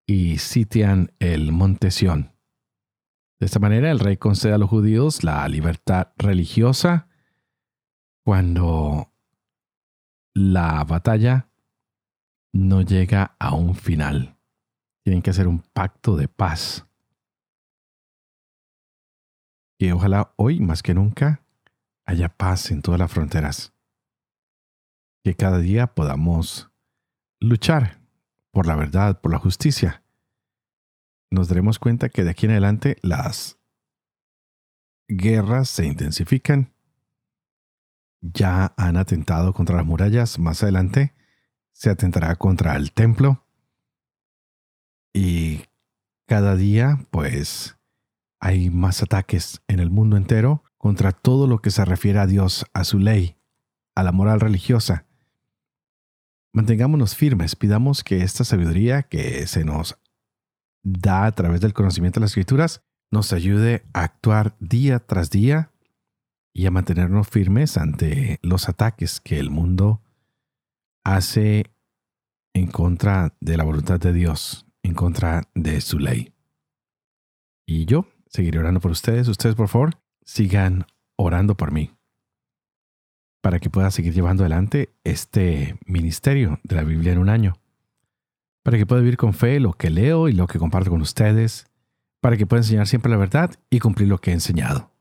y 0.06 0.38
sitian 0.38 1.12
el 1.20 1.52
monte 1.52 1.92
Sión. 1.92 2.37
De 3.40 3.46
esta 3.46 3.60
manera 3.60 3.92
el 3.92 4.00
rey 4.00 4.18
concede 4.18 4.54
a 4.54 4.58
los 4.58 4.70
judíos 4.70 5.24
la 5.24 5.48
libertad 5.48 6.10
religiosa 6.18 7.08
cuando 8.24 9.14
la 10.34 10.84
batalla 10.84 11.50
no 12.52 12.82
llega 12.82 13.36
a 13.40 13.54
un 13.54 13.76
final. 13.76 14.38
Tienen 15.04 15.22
que 15.22 15.30
hacer 15.30 15.48
un 15.48 15.60
pacto 15.60 16.18
de 16.18 16.28
paz. 16.28 16.86
Y 19.80 19.92
ojalá 19.92 20.34
hoy 20.38 20.60
más 20.60 20.82
que 20.82 20.96
nunca 20.96 21.44
haya 22.06 22.30
paz 22.30 22.72
en 22.72 22.82
todas 22.82 23.00
las 23.00 23.12
fronteras. 23.12 23.74
Que 25.24 25.36
cada 25.36 25.60
día 25.60 25.88
podamos 25.88 26.72
luchar 27.40 28.00
por 28.52 28.66
la 28.66 28.76
verdad, 28.76 29.22
por 29.22 29.32
la 29.32 29.38
justicia. 29.38 30.04
Nos 31.30 31.50
daremos 31.50 31.80
cuenta 31.80 32.10
que 32.10 32.24
de 32.24 32.32
aquí 32.32 32.46
en 32.46 32.54
adelante 32.54 32.98
las 33.02 33.58
guerras 35.08 35.70
se 35.70 35.86
intensifican. 35.86 36.74
Ya 38.22 38.74
han 38.78 38.98
atentado 38.98 39.54
contra 39.54 39.78
las 39.78 39.86
murallas. 39.86 40.40
Más 40.40 40.64
adelante 40.64 41.14
se 41.74 41.90
atentará 41.90 42.36
contra 42.36 42.76
el 42.76 42.92
templo. 42.92 43.46
Y 45.14 45.66
cada 46.28 46.56
día, 46.56 47.06
pues, 47.12 47.78
hay 48.40 48.70
más 48.70 49.02
ataques 49.04 49.62
en 49.68 49.80
el 49.80 49.90
mundo 49.90 50.18
entero 50.18 50.64
contra 50.78 51.12
todo 51.12 51.48
lo 51.48 51.60
que 51.60 51.72
se 51.72 51.86
refiere 51.86 52.20
a 52.20 52.28
Dios, 52.28 52.66
a 52.74 52.84
su 52.84 53.00
ley, 53.00 53.38
a 53.96 54.04
la 54.04 54.12
moral 54.12 54.40
religiosa. 54.40 55.06
Mantengámonos 56.54 57.16
firmes, 57.16 57.56
pidamos 57.56 58.04
que 58.04 58.24
esta 58.24 58.44
sabiduría 58.44 59.04
que 59.04 59.46
se 59.48 59.64
nos 59.64 60.00
da 60.88 61.26
a 61.26 61.32
través 61.34 61.60
del 61.62 61.74
conocimiento 61.74 62.20
de 62.20 62.26
las 62.26 62.32
escrituras 62.32 62.82
nos 63.12 63.34
ayude 63.34 63.86
a 63.94 64.04
actuar 64.04 64.56
día 64.60 65.00
tras 65.00 65.30
día 65.30 65.72
y 66.54 66.66
a 66.66 66.72
mantenernos 66.72 67.28
firmes 67.28 67.78
ante 67.78 68.40
los 68.42 68.70
ataques 68.70 69.20
que 69.20 69.40
el 69.40 69.50
mundo 69.50 70.02
hace 71.04 71.72
en 72.54 72.68
contra 72.68 73.34
de 73.40 73.58
la 73.58 73.64
voluntad 73.64 74.00
de 74.00 74.14
Dios, 74.14 74.66
en 74.82 74.94
contra 74.94 75.44
de 75.54 75.82
su 75.82 76.00
ley. 76.00 76.34
Y 77.66 77.86
yo 77.86 78.08
seguiré 78.28 78.60
orando 78.60 78.80
por 78.80 78.92
ustedes. 78.92 79.28
Ustedes, 79.28 79.56
por 79.56 79.68
favor, 79.68 80.00
sigan 80.24 80.86
orando 81.16 81.56
por 81.56 81.72
mí 81.72 81.92
para 83.42 83.60
que 83.60 83.70
pueda 83.70 83.92
seguir 83.92 84.14
llevando 84.14 84.44
adelante 84.44 84.90
este 85.04 85.78
ministerio 85.86 86.60
de 86.64 86.76
la 86.76 86.84
Biblia 86.84 87.14
en 87.14 87.20
un 87.20 87.30
año, 87.30 87.54
para 88.68 88.78
que 88.78 88.86
pueda 88.86 89.02
vivir 89.02 89.16
con 89.16 89.34
fe 89.34 89.62
lo 89.62 89.72
que 89.72 89.90
leo 89.90 90.28
y 90.28 90.34
lo 90.34 90.46
que 90.46 90.60
comparto 90.60 90.90
con 90.90 91.00
ustedes, 91.00 91.68
para 92.20 92.36
que 92.36 92.46
pueda 92.46 92.60
enseñar 92.60 92.86
siempre 92.86 93.10
la 93.10 93.16
verdad 93.16 93.52
y 93.70 93.80
cumplir 93.80 94.10
lo 94.10 94.18
que 94.18 94.32
he 94.32 94.34
enseñado. 94.34 94.92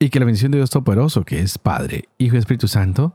Y 0.00 0.10
que 0.10 0.18
la 0.18 0.24
bendición 0.24 0.50
de 0.50 0.58
Dios 0.58 0.70
Todopoderoso, 0.70 1.22
que 1.22 1.38
es 1.38 1.56
Padre, 1.56 2.08
Hijo 2.18 2.34
y 2.34 2.40
Espíritu 2.40 2.66
Santo, 2.66 3.14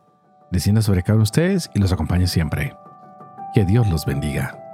descienda 0.49 0.81
sobre 0.81 1.03
cada 1.03 1.15
uno 1.15 1.23
de 1.23 1.23
ustedes 1.23 1.69
y 1.75 1.79
los 1.79 1.91
acompañe 1.91 2.27
siempre. 2.27 2.73
Que 3.53 3.65
Dios 3.65 3.85
los 3.89 4.05
bendiga. 4.05 4.66